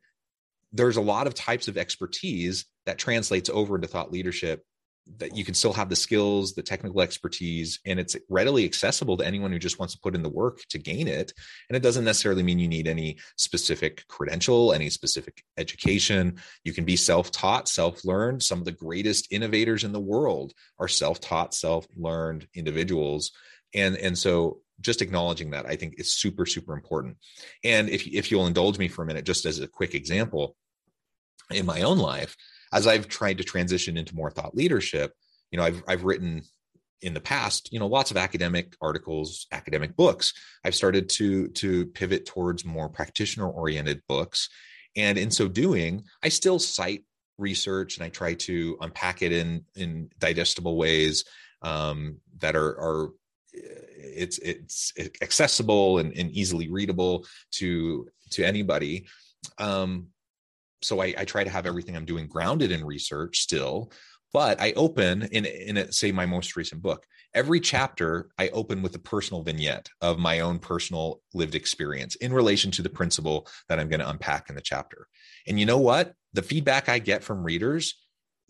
there's 0.73 0.97
a 0.97 1.03
lot 1.03 1.27
of 1.27 1.35
types 1.35 1.69
of 1.69 1.79
expertise 1.79 2.67
that 2.87 2.99
translates 2.99 3.49
over 3.49 3.77
into 3.77 3.89
thought 3.89 4.13
leadership 4.13 4.63
that 5.17 5.35
you 5.35 5.45
can 5.45 5.55
still 5.55 5.73
have 5.73 5.89
the 5.89 5.97
skills 5.97 6.55
the 6.55 6.63
technical 6.63 7.01
expertise 7.01 7.81
and 7.87 7.99
it's 7.99 8.17
readily 8.29 8.65
accessible 8.65 9.17
to 9.17 9.27
anyone 9.27 9.51
who 9.51 9.59
just 9.59 9.79
wants 9.79 9.95
to 9.95 10.01
put 10.01 10.15
in 10.15 10.23
the 10.23 10.29
work 10.29 10.61
to 10.69 10.79
gain 10.79 11.09
it. 11.09 11.33
And 11.69 11.77
it 11.77 11.83
doesn't 11.83 12.05
necessarily 12.05 12.43
mean 12.43 12.59
you 12.59 12.69
need 12.69 12.87
any 12.87 13.19
specific 13.37 14.07
credential 14.09 14.73
any 14.73 14.91
specific 14.91 15.43
education. 15.57 16.37
You 16.65 16.73
can 16.73 16.85
be 16.85 16.97
self-taught 16.97 17.69
self-learned. 17.69 18.43
Some 18.43 18.59
of 18.59 18.65
the 18.65 18.73
greatest 18.73 19.33
innovators 19.33 19.85
in 19.85 19.93
the 19.93 20.01
world 20.01 20.53
are 20.79 20.89
self-taught 20.89 21.55
self-learned 21.55 22.47
individuals 22.55 23.33
and 23.75 23.97
and 23.97 24.17
so 24.17 24.61
just 24.81 25.03
acknowledging 25.03 25.51
that 25.51 25.67
I 25.67 25.77
think 25.77 25.95
is 25.99 26.13
super, 26.13 26.47
super 26.47 26.73
important. 26.73 27.17
And 27.65 27.89
if, 27.89 28.07
if 28.07 28.31
you'll 28.31 28.47
indulge 28.47 28.79
me 28.79 28.89
for 28.89 29.03
a 29.03 29.07
minute, 29.07 29.25
just 29.25 29.45
as 29.45 29.59
a 29.59 29.69
quick 29.69 29.95
example, 29.95 30.57
in 31.51 31.67
my 31.67 31.83
own 31.83 31.99
life, 31.99 32.37
as 32.73 32.87
I've 32.87 33.09
tried 33.09 33.39
to 33.39 33.45
transition 33.45 33.97
into 33.97 34.15
more 34.15 34.31
thought 34.31 34.55
leadership, 34.55 35.15
you 35.51 35.59
know, 35.59 35.65
I've, 35.65 35.83
I've 35.89 36.05
written 36.05 36.43
in 37.01 37.15
the 37.15 37.21
past, 37.21 37.73
you 37.73 37.79
know, 37.79 37.87
lots 37.87 38.11
of 38.11 38.17
academic 38.17 38.77
articles, 38.81 39.47
academic 39.53 39.97
books. 39.97 40.35
I've 40.65 40.75
started 40.75 41.09
to, 41.11 41.49
to 41.49 41.87
pivot 41.87 42.27
towards 42.27 42.65
more 42.65 42.89
practitioner 42.89 43.49
oriented 43.49 44.03
books. 44.09 44.49
And 44.97 45.17
in 45.17 45.31
so 45.31 45.49
doing, 45.49 46.05
I 46.23 46.29
still 46.29 46.59
cite 46.59 47.05
research 47.39 47.97
and 47.97 48.05
I 48.05 48.09
try 48.11 48.35
to 48.35 48.77
unpack 48.81 49.23
it 49.23 49.33
in, 49.33 49.65
in 49.77 50.11
digestible 50.19 50.77
ways 50.77 51.25
um, 51.63 52.19
that 52.39 52.57
are, 52.57 52.79
are 52.79 53.11
it's 53.53 54.39
it's 54.39 54.93
accessible 55.23 55.99
and, 55.99 56.13
and 56.17 56.31
easily 56.31 56.69
readable 56.69 57.27
to 57.53 58.09
to 58.31 58.45
anybody. 58.45 59.07
Um, 59.59 60.09
so 60.83 61.01
I, 61.01 61.15
I 61.19 61.25
try 61.25 61.45
to 61.45 61.51
have 61.51 61.67
everything 61.67 61.97
i'm 61.97 62.05
doing 62.05 62.27
grounded 62.27 62.71
in 62.71 62.85
research 62.85 63.41
still 63.41 63.91
but 64.33 64.61
i 64.61 64.73
open 64.73 65.23
in 65.33 65.45
in 65.45 65.91
say 65.93 66.13
my 66.13 66.27
most 66.27 66.57
recent 66.57 66.83
book 66.83 67.05
every 67.35 67.61
chapter 67.61 68.31
i 68.39 68.49
open 68.51 68.83
with 68.83 68.95
a 68.95 69.01
personal 69.01 69.43
vignette 69.43 69.89
of 70.01 70.19
my 70.19 70.41
own 70.41 70.59
personal 70.59 71.21
lived 71.35 71.55
experience 71.55 72.15
in 72.17 72.33
relation 72.33 72.71
to 72.71 72.83
the 72.83 72.89
principle 72.89 73.47
that 73.69 73.79
i'm 73.79 73.89
going 73.89 74.01
to 74.01 74.09
unpack 74.09 74.49
in 74.49 74.55
the 74.55 74.61
chapter. 74.61 75.07
And 75.47 75.59
you 75.59 75.67
know 75.67 75.79
what? 75.79 76.15
The 76.33 76.43
feedback 76.43 76.89
i 76.89 76.99
get 76.99 77.25
from 77.25 77.45
readers 77.45 77.95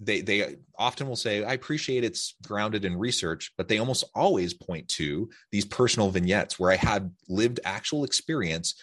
they 0.00 0.20
they 0.20 0.56
often 0.78 1.08
will 1.08 1.16
say 1.16 1.44
i 1.44 1.52
appreciate 1.52 2.04
it's 2.04 2.34
grounded 2.46 2.84
in 2.84 2.96
research 2.96 3.52
but 3.56 3.68
they 3.68 3.78
almost 3.78 4.04
always 4.14 4.54
point 4.54 4.88
to 4.88 5.28
these 5.50 5.64
personal 5.64 6.10
vignettes 6.10 6.58
where 6.58 6.70
i 6.70 6.76
had 6.76 7.12
lived 7.28 7.60
actual 7.64 8.04
experience 8.04 8.74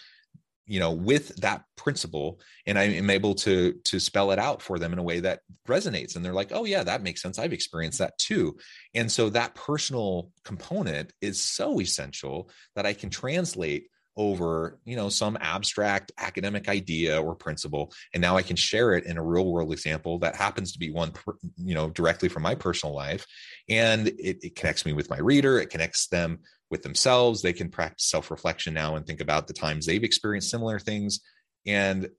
you 0.68 0.80
know 0.80 0.92
with 0.92 1.36
that 1.38 1.64
principle 1.76 2.40
and 2.66 2.78
i 2.78 2.84
am 2.84 3.10
able 3.10 3.36
to 3.36 3.74
to 3.84 4.00
spell 4.00 4.32
it 4.32 4.40
out 4.40 4.62
for 4.62 4.80
them 4.80 4.94
in 4.94 5.00
a 5.00 5.04
way 5.04 5.20
that 5.20 5.42
resonates 5.68 6.16
and 6.16 6.26
they're 6.26 6.34
like 6.34 6.52
oh 6.52 6.66
yeah 6.66 6.84
that 6.84 7.04
makes 7.04 7.22
sense. 7.22 7.40
I've 7.40 7.54
experienced 7.54 8.00
that 8.00 8.18
too. 8.18 8.58
And 8.94 9.12
so 9.12 9.30
that 9.30 9.56
personal 9.56 10.32
component 10.44 11.14
is 11.22 11.42
so 11.42 11.80
essential 11.80 12.50
that 12.76 12.86
i 12.86 12.94
can 12.94 13.10
translate 13.10 13.88
over 14.18 14.80
you 14.86 14.96
know 14.96 15.10
some 15.10 15.38
abstract 15.42 16.12
academic 16.18 16.70
idea 16.70 17.22
or 17.22 17.36
principle 17.36 17.92
and 18.14 18.22
now 18.22 18.38
i 18.38 18.42
can 18.42 18.56
share 18.56 18.94
it 18.94 19.06
in 19.06 19.18
a 19.18 19.24
real 19.24 19.52
world 19.52 19.74
example 19.74 20.18
that 20.20 20.36
happens 20.36 20.72
to 20.72 20.80
be 20.80 20.90
one 20.90 21.12
you 21.58 21.76
know 21.76 21.90
directly 21.90 22.30
from 22.30 22.44
my 22.44 22.56
personal 22.56 22.96
life. 22.96 23.26
And 23.70 24.08
it, 24.08 24.44
it 24.44 24.56
connects 24.56 24.86
me 24.86 24.94
with 24.94 25.10
my 25.10 25.18
reader 25.18 25.60
it 25.60 25.70
connects 25.70 26.08
them 26.08 26.40
with 26.72 26.84
themselves. 26.84 27.42
They 27.42 27.54
can 27.54 27.70
practice 27.70 28.08
self-reflection 28.08 28.74
now 28.74 28.96
and 28.96 29.06
think 29.06 29.22
about 29.22 29.48
the 29.48 29.54
times 29.54 29.86
they've 29.86 30.04
experienced 30.04 30.50
similar 30.50 30.80
things. 30.80 31.20
And 31.66 32.10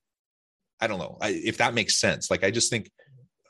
i 0.81 0.87
don't 0.87 0.99
know 0.99 1.17
I, 1.23 1.29
if 1.31 1.57
that 1.59 1.73
makes 1.73 1.99
sense 1.99 2.31
like 2.31 2.45
i 2.45 2.51
just 2.51 2.69
think 2.69 2.91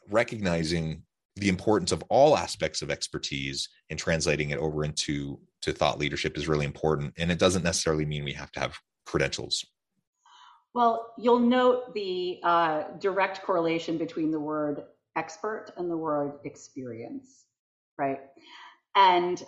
recognizing 0.09 1.03
the 1.35 1.49
importance 1.49 1.91
of 1.91 2.05
all 2.09 2.37
aspects 2.37 2.83
of 2.83 2.91
expertise 2.91 3.69
and 3.91 3.99
translating 3.99 4.51
it 4.51 4.59
over 4.59 4.85
into 4.85 5.41
to 5.67 5.73
thought 5.73 5.99
leadership 5.99 6.37
is 6.37 6.49
really 6.49 6.65
important 6.65 7.13
and 7.19 7.31
it 7.31 7.39
doesn't 7.39 7.63
necessarily 7.63 8.07
mean 8.07 8.25
we 8.25 8.33
have 8.33 8.51
to 8.53 8.61
have 8.61 8.79
credentials. 9.05 9.65
Well 10.75 11.13
you'll 11.19 11.39
note 11.39 11.95
the 11.95 12.41
uh, 12.43 12.85
direct 12.99 13.43
correlation 13.43 13.99
between 13.99 14.31
the 14.31 14.41
word 14.41 14.85
expert 15.15 15.73
and 15.77 15.91
the 15.91 15.97
word 15.97 16.39
experience 16.45 17.47
right? 17.99 18.21
And 18.95 19.43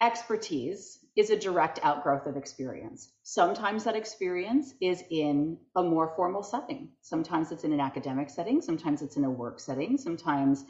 expertise 0.00 1.00
is 1.16 1.30
a 1.30 1.38
direct 1.38 1.80
outgrowth 1.82 2.26
of 2.26 2.36
experience. 2.36 3.10
Sometimes 3.24 3.84
that 3.84 3.96
experience 3.96 4.74
is 4.80 5.02
in 5.10 5.58
a 5.74 5.82
more 5.82 6.12
formal 6.14 6.42
setting. 6.42 6.90
Sometimes 7.02 7.50
it's 7.50 7.64
in 7.64 7.72
an 7.72 7.80
academic 7.80 8.30
setting. 8.30 8.60
Sometimes 8.60 9.02
it's 9.02 9.16
in 9.16 9.24
a 9.24 9.30
work 9.30 9.58
setting. 9.58 9.98
Sometimes 9.98 10.64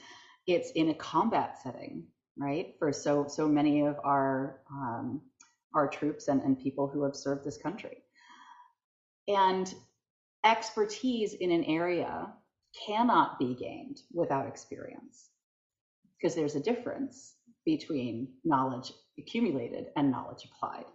it's 0.47 0.71
in 0.71 0.89
a 0.89 0.95
combat 0.95 1.59
setting, 1.63 2.05
right? 2.39 2.75
For 2.79 2.93
so 2.93 3.27
so 3.29 3.49
many 3.49 3.83
of 3.83 3.97
our 4.05 4.61
um, 4.71 5.23
our 5.75 5.89
troops 5.89 6.29
and, 6.29 6.43
and 6.43 6.59
people 6.59 6.89
who 6.89 7.03
have 7.05 7.17
served 7.17 7.45
this 7.45 7.59
country. 7.59 7.99
And 9.27 9.73
expertise 10.45 11.35
in 11.35 11.51
an 11.51 11.65
area 11.65 12.33
cannot 12.87 13.39
be 13.39 13.55
gained 13.55 14.01
without 14.13 14.47
experience 14.47 15.29
because 16.17 16.35
there's 16.35 16.55
a 16.55 16.61
difference 16.61 17.35
between 17.65 18.29
knowledge 18.45 18.93
accumulated 19.19 19.87
and 19.97 20.11
knowledge 20.11 20.45
applied. 20.45 20.87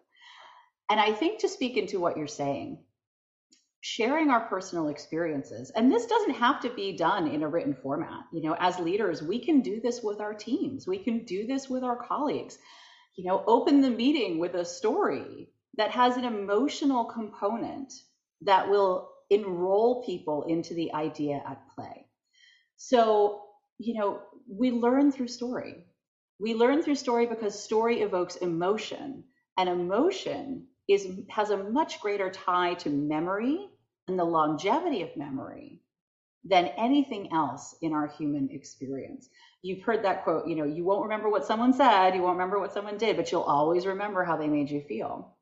And 0.89 0.99
I 0.99 1.11
think 1.11 1.39
to 1.39 1.49
speak 1.49 1.77
into 1.77 1.99
what 1.99 2.17
you're 2.17 2.27
saying, 2.27 2.79
sharing 3.85 4.29
our 4.29 4.39
personal 4.47 4.87
experiences. 4.87 5.69
And 5.71 5.91
this 5.91 6.05
doesn't 6.05 6.35
have 6.35 6.61
to 6.61 6.69
be 6.69 6.95
done 6.95 7.27
in 7.27 7.43
a 7.43 7.49
written 7.49 7.75
format. 7.83 8.23
You 8.31 8.41
know 8.41 8.55
as 8.57 8.79
leaders 8.79 9.21
we 9.21 9.39
can 9.39 9.59
do 9.59 9.81
this 9.81 10.01
with 10.01 10.21
our 10.21 10.33
teams. 10.33 10.87
We 10.87 10.99
can 10.99 11.25
do 11.25 11.45
this 11.45 11.69
with 11.69 11.83
our 11.83 11.97
colleagues. 11.97 12.57
You 13.17 13.25
know 13.25 13.43
open 13.45 13.81
the 13.81 13.89
meeting 13.89 14.39
with 14.39 14.55
a 14.55 14.63
story 14.63 15.49
that 15.75 15.91
has 15.91 16.15
an 16.15 16.23
emotional 16.23 17.03
component 17.03 17.91
that 18.43 18.69
will 18.69 19.09
enroll 19.29 20.05
people 20.05 20.43
into 20.43 20.73
the 20.75 20.93
idea 20.93 21.43
at 21.45 21.67
play. 21.75 22.07
So 22.77 23.41
you 23.79 23.95
know 23.95 24.21
we 24.47 24.71
learn 24.71 25.11
through 25.11 25.27
story. 25.27 25.83
We 26.39 26.53
learn 26.53 26.83
through 26.83 26.95
story 26.95 27.25
because 27.25 27.61
story 27.61 27.99
evokes 27.99 28.37
emotion 28.37 29.25
and 29.57 29.67
emotion 29.67 30.67
is 30.87 31.05
has 31.29 31.49
a 31.49 31.57
much 31.57 31.99
greater 31.99 32.29
tie 32.29 32.75
to 32.75 32.89
memory 32.89 33.69
and 34.07 34.17
the 34.17 34.23
longevity 34.23 35.01
of 35.01 35.15
memory 35.15 35.81
than 36.45 36.67
anything 36.77 37.31
else 37.31 37.75
in 37.81 37.93
our 37.93 38.07
human 38.07 38.49
experience. 38.51 39.29
You've 39.61 39.83
heard 39.83 40.03
that 40.03 40.23
quote, 40.23 40.47
you 40.47 40.55
know, 40.55 40.65
you 40.65 40.83
won't 40.83 41.03
remember 41.03 41.29
what 41.29 41.45
someone 41.45 41.73
said, 41.73 42.15
you 42.15 42.21
won't 42.21 42.37
remember 42.37 42.59
what 42.59 42.73
someone 42.73 42.97
did, 42.97 43.15
but 43.15 43.31
you'll 43.31 43.41
always 43.41 43.85
remember 43.85 44.23
how 44.23 44.35
they 44.35 44.47
made 44.47 44.69
you 44.69 44.81
feel. 44.81 45.37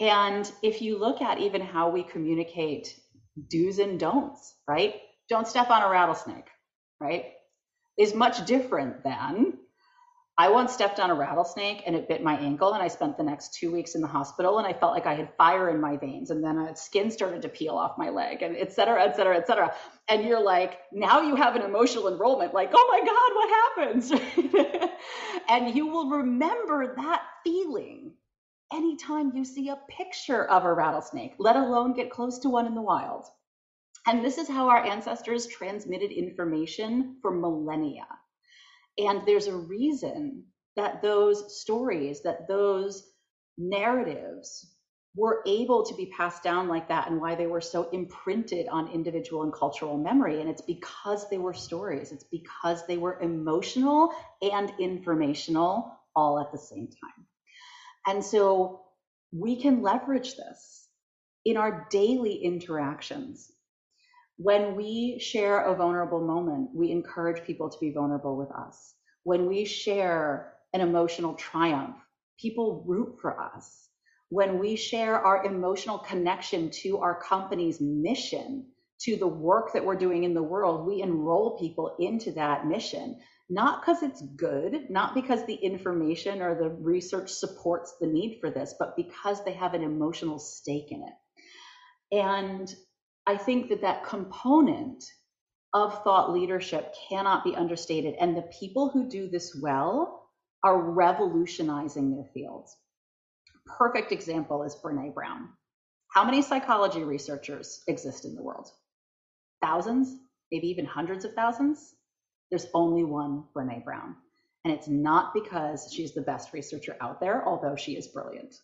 And 0.00 0.50
if 0.62 0.80
you 0.80 0.96
look 0.96 1.20
at 1.20 1.40
even 1.40 1.60
how 1.60 1.90
we 1.90 2.04
communicate 2.04 2.98
do's 3.48 3.80
and 3.80 3.98
don'ts, 3.98 4.54
right? 4.68 4.94
Don't 5.28 5.48
step 5.48 5.70
on 5.70 5.82
a 5.82 5.88
rattlesnake, 5.88 6.48
right? 7.00 7.32
Is 7.98 8.14
much 8.14 8.46
different 8.46 9.02
than 9.02 9.58
I 10.40 10.48
once 10.50 10.72
stepped 10.72 11.00
on 11.00 11.10
a 11.10 11.14
rattlesnake 11.14 11.82
and 11.84 11.96
it 11.96 12.06
bit 12.06 12.22
my 12.22 12.38
ankle, 12.38 12.72
and 12.72 12.80
I 12.80 12.86
spent 12.86 13.16
the 13.16 13.24
next 13.24 13.54
two 13.54 13.72
weeks 13.72 13.96
in 13.96 14.00
the 14.00 14.06
hospital, 14.06 14.58
and 14.58 14.66
I 14.68 14.72
felt 14.72 14.92
like 14.92 15.04
I 15.04 15.14
had 15.14 15.34
fire 15.36 15.68
in 15.68 15.80
my 15.80 15.96
veins, 15.96 16.30
and 16.30 16.44
then 16.44 16.58
a 16.58 16.76
skin 16.76 17.10
started 17.10 17.42
to 17.42 17.48
peel 17.48 17.74
off 17.74 17.98
my 17.98 18.10
leg, 18.10 18.42
and 18.42 18.56
et 18.56 18.72
cetera, 18.72 19.02
et 19.02 19.16
cetera, 19.16 19.36
et 19.36 19.48
cetera. 19.48 19.74
And 20.08 20.22
you're 20.22 20.40
like, 20.40 20.78
now 20.92 21.22
you 21.22 21.34
have 21.34 21.56
an 21.56 21.62
emotional 21.62 22.06
enrollment, 22.06 22.54
like, 22.54 22.70
oh 22.72 22.88
my 22.88 23.00
God, 23.00 23.34
what 23.34 24.78
happens? 24.78 24.92
and 25.48 25.74
you 25.74 25.88
will 25.88 26.08
remember 26.08 26.94
that 26.94 27.22
feeling 27.42 28.12
anytime 28.72 29.32
you 29.34 29.44
see 29.44 29.70
a 29.70 29.78
picture 29.88 30.44
of 30.44 30.64
a 30.64 30.72
rattlesnake, 30.72 31.34
let 31.40 31.56
alone 31.56 31.94
get 31.94 32.10
close 32.10 32.38
to 32.40 32.48
one 32.48 32.66
in 32.66 32.76
the 32.76 32.82
wild. 32.82 33.26
And 34.06 34.24
this 34.24 34.38
is 34.38 34.48
how 34.48 34.68
our 34.68 34.84
ancestors 34.84 35.48
transmitted 35.48 36.12
information 36.12 37.16
for 37.22 37.32
millennia. 37.32 38.06
And 38.98 39.22
there's 39.26 39.46
a 39.46 39.56
reason 39.56 40.44
that 40.76 41.02
those 41.02 41.60
stories, 41.60 42.22
that 42.22 42.48
those 42.48 43.10
narratives 43.56 44.74
were 45.16 45.42
able 45.46 45.84
to 45.84 45.94
be 45.94 46.06
passed 46.06 46.42
down 46.42 46.68
like 46.68 46.88
that 46.88 47.10
and 47.10 47.20
why 47.20 47.34
they 47.34 47.46
were 47.46 47.60
so 47.60 47.88
imprinted 47.90 48.68
on 48.68 48.92
individual 48.92 49.42
and 49.42 49.52
cultural 49.52 49.98
memory. 49.98 50.40
And 50.40 50.48
it's 50.48 50.62
because 50.62 51.28
they 51.28 51.38
were 51.38 51.54
stories, 51.54 52.12
it's 52.12 52.24
because 52.24 52.86
they 52.86 52.98
were 52.98 53.20
emotional 53.20 54.12
and 54.42 54.72
informational 54.78 55.92
all 56.14 56.38
at 56.38 56.52
the 56.52 56.58
same 56.58 56.88
time. 56.88 57.26
And 58.06 58.24
so 58.24 58.82
we 59.32 59.60
can 59.60 59.82
leverage 59.82 60.36
this 60.36 60.88
in 61.44 61.56
our 61.56 61.86
daily 61.90 62.34
interactions. 62.34 63.50
When 64.38 64.76
we 64.76 65.18
share 65.18 65.64
a 65.64 65.74
vulnerable 65.74 66.24
moment, 66.24 66.70
we 66.72 66.92
encourage 66.92 67.44
people 67.44 67.68
to 67.70 67.78
be 67.80 67.90
vulnerable 67.92 68.36
with 68.36 68.52
us. 68.52 68.94
When 69.24 69.46
we 69.46 69.64
share 69.64 70.54
an 70.72 70.80
emotional 70.80 71.34
triumph, 71.34 71.96
people 72.40 72.84
root 72.86 73.18
for 73.20 73.40
us. 73.40 73.88
When 74.28 74.60
we 74.60 74.76
share 74.76 75.18
our 75.18 75.44
emotional 75.44 75.98
connection 75.98 76.70
to 76.82 76.98
our 76.98 77.20
company's 77.20 77.80
mission, 77.80 78.66
to 79.00 79.16
the 79.16 79.26
work 79.26 79.72
that 79.72 79.84
we're 79.84 79.96
doing 79.96 80.22
in 80.22 80.34
the 80.34 80.42
world, 80.42 80.86
we 80.86 81.02
enroll 81.02 81.58
people 81.58 81.96
into 81.98 82.30
that 82.32 82.64
mission, 82.64 83.18
not 83.50 83.80
because 83.80 84.04
it's 84.04 84.22
good, 84.36 84.88
not 84.88 85.14
because 85.14 85.44
the 85.46 85.54
information 85.54 86.42
or 86.42 86.54
the 86.54 86.68
research 86.68 87.30
supports 87.30 87.96
the 88.00 88.06
need 88.06 88.38
for 88.40 88.50
this, 88.50 88.74
but 88.78 88.96
because 88.96 89.44
they 89.44 89.54
have 89.54 89.74
an 89.74 89.82
emotional 89.82 90.38
stake 90.38 90.92
in 90.92 91.02
it. 91.02 92.16
And 92.16 92.72
I 93.28 93.36
think 93.36 93.68
that 93.68 93.82
that 93.82 94.06
component 94.06 95.04
of 95.74 96.02
thought 96.02 96.32
leadership 96.32 96.94
cannot 97.10 97.44
be 97.44 97.54
understated. 97.54 98.14
And 98.18 98.34
the 98.34 98.50
people 98.58 98.88
who 98.88 99.06
do 99.06 99.28
this 99.28 99.54
well 99.60 100.30
are 100.64 100.80
revolutionizing 100.92 102.10
their 102.10 102.24
fields. 102.32 102.74
Perfect 103.66 104.12
example 104.12 104.62
is 104.62 104.74
Brene 104.82 105.12
Brown. 105.12 105.50
How 106.10 106.24
many 106.24 106.40
psychology 106.40 107.04
researchers 107.04 107.82
exist 107.86 108.24
in 108.24 108.34
the 108.34 108.42
world? 108.42 108.70
Thousands, 109.60 110.10
maybe 110.50 110.68
even 110.68 110.86
hundreds 110.86 111.26
of 111.26 111.34
thousands? 111.34 111.94
There's 112.50 112.68
only 112.72 113.04
one 113.04 113.44
Brene 113.54 113.84
Brown. 113.84 114.16
And 114.64 114.72
it's 114.72 114.88
not 114.88 115.34
because 115.34 115.92
she's 115.94 116.14
the 116.14 116.22
best 116.22 116.54
researcher 116.54 116.96
out 117.02 117.20
there, 117.20 117.46
although 117.46 117.76
she 117.76 117.92
is 117.92 118.08
brilliant. 118.08 118.54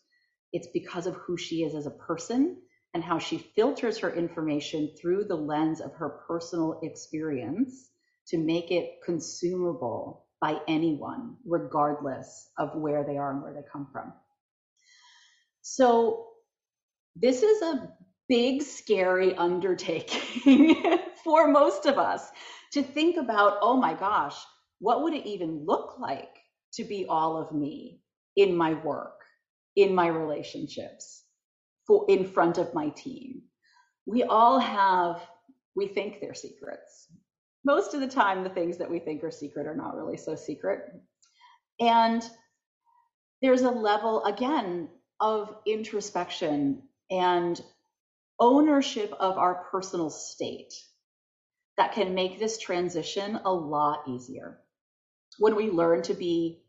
It's 0.55 0.69
because 0.73 1.07
of 1.07 1.17
who 1.17 1.37
she 1.37 1.65
is 1.65 1.75
as 1.75 1.85
a 1.85 1.91
person 1.91 2.63
and 2.95 3.03
how 3.05 3.19
she 3.19 3.39
filters 3.39 3.99
her 3.99 4.15
information 4.15 4.91
through 5.01 5.25
the 5.25 5.35
lens 5.37 5.81
of 5.81 5.93
her 5.95 6.21
personal 6.29 6.81
experience 6.83 7.91
to 8.29 8.39
make 8.39 8.71
it 8.71 8.99
consumable 9.05 10.27
by 10.41 10.61
anyone, 10.69 11.37
regardless 11.45 12.51
of 12.59 12.77
where 12.77 13.05
they 13.05 13.17
are 13.17 13.33
and 13.33 13.43
where 13.43 13.53
they 13.53 13.65
come 13.71 13.89
from. 13.93 14.13
So, 15.63 16.29
this 17.17 17.43
is 17.43 17.63
a 17.63 17.91
big, 18.29 18.63
scary 18.63 19.35
undertaking 19.37 20.83
for 21.25 21.49
most 21.49 21.87
of 21.87 21.99
us 21.99 22.29
to 22.73 22.83
think 22.83 23.17
about 23.17 23.59
oh 23.63 23.77
my 23.77 23.95
gosh, 23.95 24.37
what 24.81 25.03
would 25.03 25.15
it 25.15 25.27
even 25.27 25.65
look 25.67 25.99
like 25.99 26.37
to 26.75 26.85
be 26.85 27.07
all 27.09 27.37
of 27.37 27.53
me 27.53 28.01
in 28.37 28.57
my 28.57 28.75
work, 28.75 29.21
in 29.77 29.95
my 29.95 30.09
relationships? 30.09 31.24
For 31.87 32.05
in 32.09 32.27
front 32.27 32.59
of 32.59 32.75
my 32.75 32.89
team. 32.91 33.43
We 34.07 34.23
all 34.23 34.59
have, 34.59 35.21
we 35.75 35.89
think 35.89 36.21
they're 36.21 36.35
secrets. 36.35 37.09
Most 37.65 37.95
of 37.95 38.01
the 38.01 38.09
time, 38.09 38.45
the 38.45 38.51
things 38.51 38.79
that 38.79 38.91
we 38.91 38.99
think 38.99 39.25
are 39.25 39.31
secret 39.31 39.67
are 39.67 39.77
not 39.77 39.97
really 39.97 40.17
so 40.17 40.35
secret. 40.35 40.81
And 41.81 42.23
there's 43.41 43.63
a 43.63 43.71
level, 43.71 44.25
again, 44.25 44.89
of 45.21 45.55
introspection 45.67 46.83
and 47.11 47.61
ownership 48.39 49.13
of 49.19 49.39
our 49.39 49.67
personal 49.71 50.11
state 50.11 50.75
that 51.77 51.93
can 51.93 52.15
make 52.15 52.39
this 52.39 52.59
transition 52.59 53.41
a 53.45 53.53
lot 53.53 54.05
easier. 54.09 54.59
When 55.39 55.57
we 55.57 55.71
learn 55.71 56.03
to 56.03 56.15
be 56.15 56.63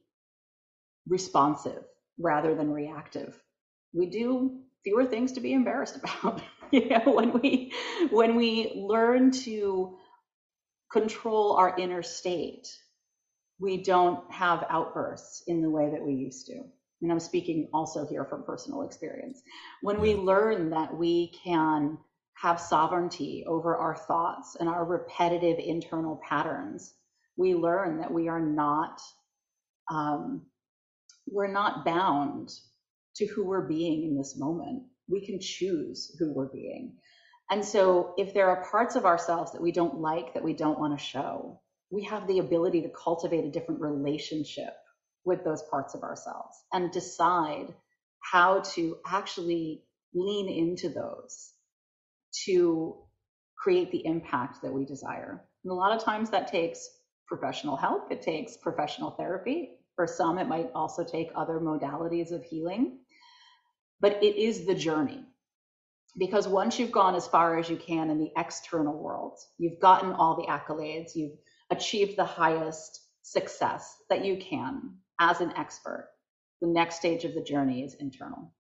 responsive 1.07 1.83
rather 2.19 2.55
than 2.55 2.71
reactive, 2.71 3.39
we 3.93 4.07
do 4.07 4.61
fewer 4.85 5.03
things 5.05 5.33
to 5.33 5.41
be 5.41 5.51
embarrassed 5.51 5.97
about. 5.97 6.41
you 6.71 6.87
know, 6.87 7.01
when 7.05 7.33
we 7.33 7.73
when 8.11 8.35
we 8.35 8.71
learn 8.75 9.31
to 9.31 9.97
control 10.91 11.57
our 11.57 11.77
inner 11.77 12.01
state, 12.01 12.67
we 13.59 13.83
don't 13.83 14.31
have 14.31 14.65
outbursts 14.69 15.43
in 15.47 15.61
the 15.61 15.69
way 15.69 15.89
that 15.89 16.05
we 16.05 16.13
used 16.13 16.45
to. 16.47 16.61
And 17.01 17.11
I'm 17.11 17.19
speaking 17.19 17.67
also 17.73 18.07
here 18.07 18.23
from 18.25 18.43
personal 18.43 18.83
experience. 18.83 19.41
When 19.81 19.99
we 19.99 20.15
learn 20.15 20.69
that 20.69 20.95
we 20.95 21.33
can 21.43 21.97
have 22.35 22.59
sovereignty 22.59 23.43
over 23.47 23.75
our 23.75 23.95
thoughts 23.95 24.55
and 24.59 24.69
our 24.69 24.85
repetitive 24.85 25.57
internal 25.59 26.21
patterns, 26.27 26.93
we 27.37 27.53
learn 27.53 27.99
that 27.99 28.11
we 28.13 28.29
are 28.29 28.39
not 28.39 29.01
um, 29.91 30.43
we're 31.27 31.51
not 31.51 31.85
bound 31.85 32.51
to 33.17 33.25
who 33.27 33.45
we're 33.45 33.67
being 33.67 34.03
in 34.03 34.17
this 34.17 34.37
moment. 34.37 34.83
We 35.07 35.25
can 35.25 35.39
choose 35.39 36.15
who 36.19 36.33
we're 36.33 36.51
being. 36.51 36.97
And 37.49 37.63
so 37.63 38.13
if 38.17 38.33
there 38.33 38.49
are 38.49 38.65
parts 38.69 38.95
of 38.95 39.05
ourselves 39.05 39.51
that 39.51 39.61
we 39.61 39.71
don't 39.71 39.99
like, 39.99 40.33
that 40.33 40.43
we 40.43 40.53
don't 40.53 40.79
want 40.79 40.97
to 40.97 41.05
show, 41.05 41.61
we 41.91 42.03
have 42.05 42.27
the 42.27 42.39
ability 42.39 42.81
to 42.81 42.89
cultivate 42.89 43.45
a 43.45 43.51
different 43.51 43.81
relationship 43.81 44.73
with 45.25 45.43
those 45.43 45.63
parts 45.69 45.93
of 45.93 46.03
ourselves 46.03 46.57
and 46.73 46.91
decide 46.91 47.73
how 48.21 48.61
to 48.61 48.97
actually 49.05 49.83
lean 50.13 50.49
into 50.49 50.89
those 50.89 51.51
to 52.45 52.95
create 53.57 53.91
the 53.91 54.05
impact 54.05 54.61
that 54.61 54.73
we 54.73 54.85
desire. 54.85 55.43
And 55.63 55.71
a 55.71 55.75
lot 55.75 55.95
of 55.95 56.03
times 56.03 56.29
that 56.31 56.47
takes 56.47 56.87
professional 57.27 57.75
help, 57.75 58.11
it 58.11 58.21
takes 58.21 58.57
professional 58.57 59.11
therapy. 59.11 59.77
For 59.95 60.07
some, 60.07 60.37
it 60.37 60.47
might 60.47 60.69
also 60.75 61.03
take 61.03 61.29
other 61.35 61.59
modalities 61.59 62.31
of 62.31 62.43
healing. 62.43 62.99
But 63.99 64.23
it 64.23 64.35
is 64.35 64.65
the 64.65 64.75
journey. 64.75 65.23
Because 66.17 66.47
once 66.47 66.79
you've 66.79 66.91
gone 66.91 67.15
as 67.15 67.27
far 67.27 67.59
as 67.59 67.69
you 67.69 67.75
can 67.75 68.09
in 68.09 68.17
the 68.17 68.31
external 68.37 68.97
world, 68.97 69.37
you've 69.57 69.79
gotten 69.79 70.13
all 70.13 70.35
the 70.35 70.47
accolades, 70.47 71.15
you've 71.15 71.37
achieved 71.71 72.17
the 72.17 72.25
highest 72.25 73.01
success 73.21 73.97
that 74.09 74.23
you 74.23 74.37
can 74.37 74.93
as 75.19 75.41
an 75.41 75.51
expert. 75.57 76.09
The 76.61 76.67
next 76.67 76.97
stage 76.97 77.25
of 77.25 77.33
the 77.33 77.43
journey 77.43 77.83
is 77.83 77.95
internal. 77.95 78.53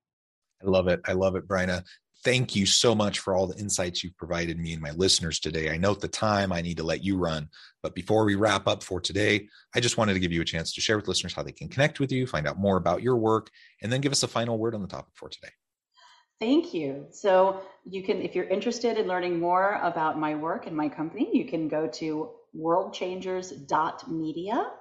I 0.61 0.69
love 0.69 0.87
it. 0.87 0.99
I 1.05 1.13
love 1.13 1.35
it, 1.35 1.47
Bryna. 1.47 1.83
Thank 2.25 2.55
you 2.55 2.65
so 2.65 2.95
much 2.95 3.19
for 3.19 3.35
all 3.35 3.45
the 3.45 3.59
insights 3.59 4.03
you've 4.03 4.17
provided 4.17 4.59
me 4.59 4.73
and 4.73 4.81
my 4.81 4.89
listeners 4.91 5.39
today. 5.39 5.69
I 5.69 5.77
note 5.77 6.01
the 6.01 6.07
time 6.07 6.51
I 6.51 6.59
need 6.59 6.77
to 6.77 6.83
let 6.83 7.03
you 7.03 7.19
run. 7.19 7.47
But 7.83 7.93
before 7.93 8.25
we 8.25 8.33
wrap 8.33 8.67
up 8.67 8.81
for 8.81 8.99
today, 8.99 9.47
I 9.75 9.79
just 9.79 9.99
wanted 9.99 10.15
to 10.15 10.19
give 10.19 10.31
you 10.31 10.41
a 10.41 10.45
chance 10.45 10.73
to 10.73 10.81
share 10.81 10.97
with 10.97 11.07
listeners 11.07 11.35
how 11.35 11.43
they 11.43 11.51
can 11.51 11.69
connect 11.69 11.99
with 11.99 12.11
you, 12.11 12.25
find 12.25 12.47
out 12.47 12.57
more 12.57 12.77
about 12.77 13.03
your 13.03 13.15
work, 13.15 13.51
and 13.83 13.93
then 13.93 14.01
give 14.01 14.11
us 14.11 14.23
a 14.23 14.27
final 14.27 14.57
word 14.57 14.73
on 14.73 14.81
the 14.81 14.87
topic 14.87 15.13
for 15.13 15.29
today. 15.29 15.51
Thank 16.39 16.73
you. 16.73 17.05
So, 17.11 17.61
you 17.85 18.01
can, 18.01 18.23
if 18.23 18.33
you're 18.33 18.45
interested 18.45 18.97
in 18.97 19.07
learning 19.07 19.39
more 19.39 19.79
about 19.83 20.19
my 20.19 20.33
work 20.33 20.65
and 20.65 20.75
my 20.75 20.89
company, 20.89 21.29
you 21.31 21.45
can 21.45 21.67
go 21.67 21.85
to 21.93 22.31
worldchangers.media. 22.57 24.71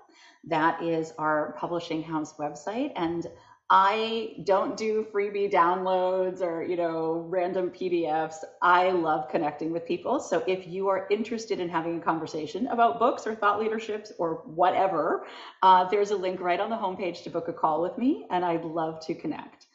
That 0.44 0.82
is 0.82 1.12
our 1.18 1.54
publishing 1.60 2.02
house 2.02 2.32
website. 2.38 2.92
And 2.96 3.26
I 3.70 4.36
don't 4.44 4.76
do 4.76 5.06
freebie 5.12 5.50
downloads 5.50 6.42
or, 6.42 6.62
you 6.62 6.76
know, 6.76 7.24
random 7.28 7.70
PDFs. 7.70 8.36
I 8.60 8.90
love 8.90 9.30
connecting 9.30 9.72
with 9.72 9.86
people. 9.86 10.20
So 10.20 10.44
if 10.46 10.66
you 10.66 10.88
are 10.88 11.08
interested 11.10 11.60
in 11.60 11.70
having 11.70 11.98
a 11.98 12.04
conversation 12.04 12.66
about 12.66 12.98
books 12.98 13.26
or 13.26 13.34
thought 13.34 13.58
leaderships 13.58 14.12
or 14.18 14.42
whatever, 14.44 15.26
uh, 15.62 15.88
there's 15.88 16.10
a 16.10 16.16
link 16.16 16.40
right 16.40 16.60
on 16.60 16.68
the 16.68 16.76
homepage 16.76 17.22
to 17.24 17.30
book 17.30 17.48
a 17.48 17.54
call 17.54 17.80
with 17.80 17.96
me, 17.96 18.26
and 18.30 18.44
I'd 18.44 18.64
love 18.64 19.04
to 19.06 19.14
connect. 19.14 19.66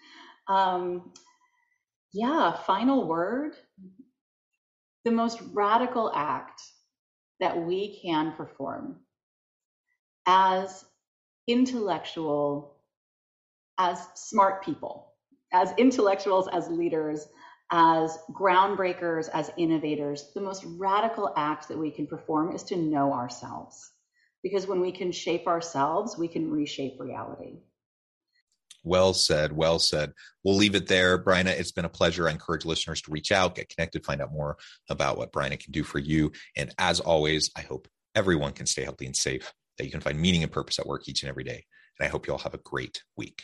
Um, 0.47 1.11
yeah, 2.13 2.53
final 2.65 3.07
word. 3.07 3.53
The 5.03 5.11
most 5.11 5.41
radical 5.53 6.11
act 6.13 6.61
that 7.39 7.57
we 7.57 7.99
can 8.03 8.33
perform 8.33 8.97
as 10.27 10.85
intellectual 11.47 12.78
as 13.79 14.05
smart 14.13 14.63
people, 14.63 15.13
as 15.51 15.73
intellectuals, 15.77 16.47
as 16.51 16.67
leaders, 16.67 17.27
as 17.71 18.17
groundbreakers, 18.31 19.29
as 19.33 19.51
innovators, 19.57 20.31
the 20.35 20.41
most 20.41 20.63
radical 20.77 21.33
act 21.37 21.67
that 21.67 21.77
we 21.77 21.89
can 21.89 22.05
perform 22.05 22.53
is 22.53 22.63
to 22.63 22.75
know 22.75 23.13
ourselves. 23.13 23.91
Because 24.43 24.67
when 24.67 24.81
we 24.81 24.91
can 24.91 25.11
shape 25.11 25.47
ourselves, 25.47 26.17
we 26.17 26.27
can 26.27 26.51
reshape 26.51 26.99
reality. 26.99 27.59
Well 28.83 29.13
said. 29.13 29.51
Well 29.51 29.79
said. 29.79 30.13
We'll 30.43 30.55
leave 30.55 30.75
it 30.75 30.87
there. 30.87 31.21
Bryna, 31.21 31.47
it's 31.47 31.71
been 31.71 31.85
a 31.85 31.89
pleasure. 31.89 32.27
I 32.27 32.31
encourage 32.31 32.65
listeners 32.65 33.01
to 33.01 33.11
reach 33.11 33.31
out, 33.31 33.55
get 33.55 33.69
connected, 33.69 34.05
find 34.05 34.21
out 34.21 34.31
more 34.31 34.57
about 34.89 35.17
what 35.17 35.33
Bryna 35.33 35.59
can 35.59 35.71
do 35.71 35.83
for 35.83 35.99
you. 35.99 36.31
And 36.55 36.73
as 36.79 36.99
always, 36.99 37.51
I 37.57 37.61
hope 37.61 37.87
everyone 38.15 38.53
can 38.53 38.65
stay 38.65 38.83
healthy 38.83 39.05
and 39.05 39.15
safe, 39.15 39.53
that 39.77 39.85
you 39.85 39.91
can 39.91 39.99
find 39.99 40.19
meaning 40.19 40.43
and 40.43 40.51
purpose 40.51 40.79
at 40.79 40.87
work 40.87 41.07
each 41.07 41.23
and 41.23 41.29
every 41.29 41.43
day. 41.43 41.65
And 41.99 42.07
I 42.07 42.09
hope 42.09 42.25
you 42.25 42.33
all 42.33 42.39
have 42.39 42.53
a 42.53 42.59
great 42.59 43.03
week. 43.17 43.43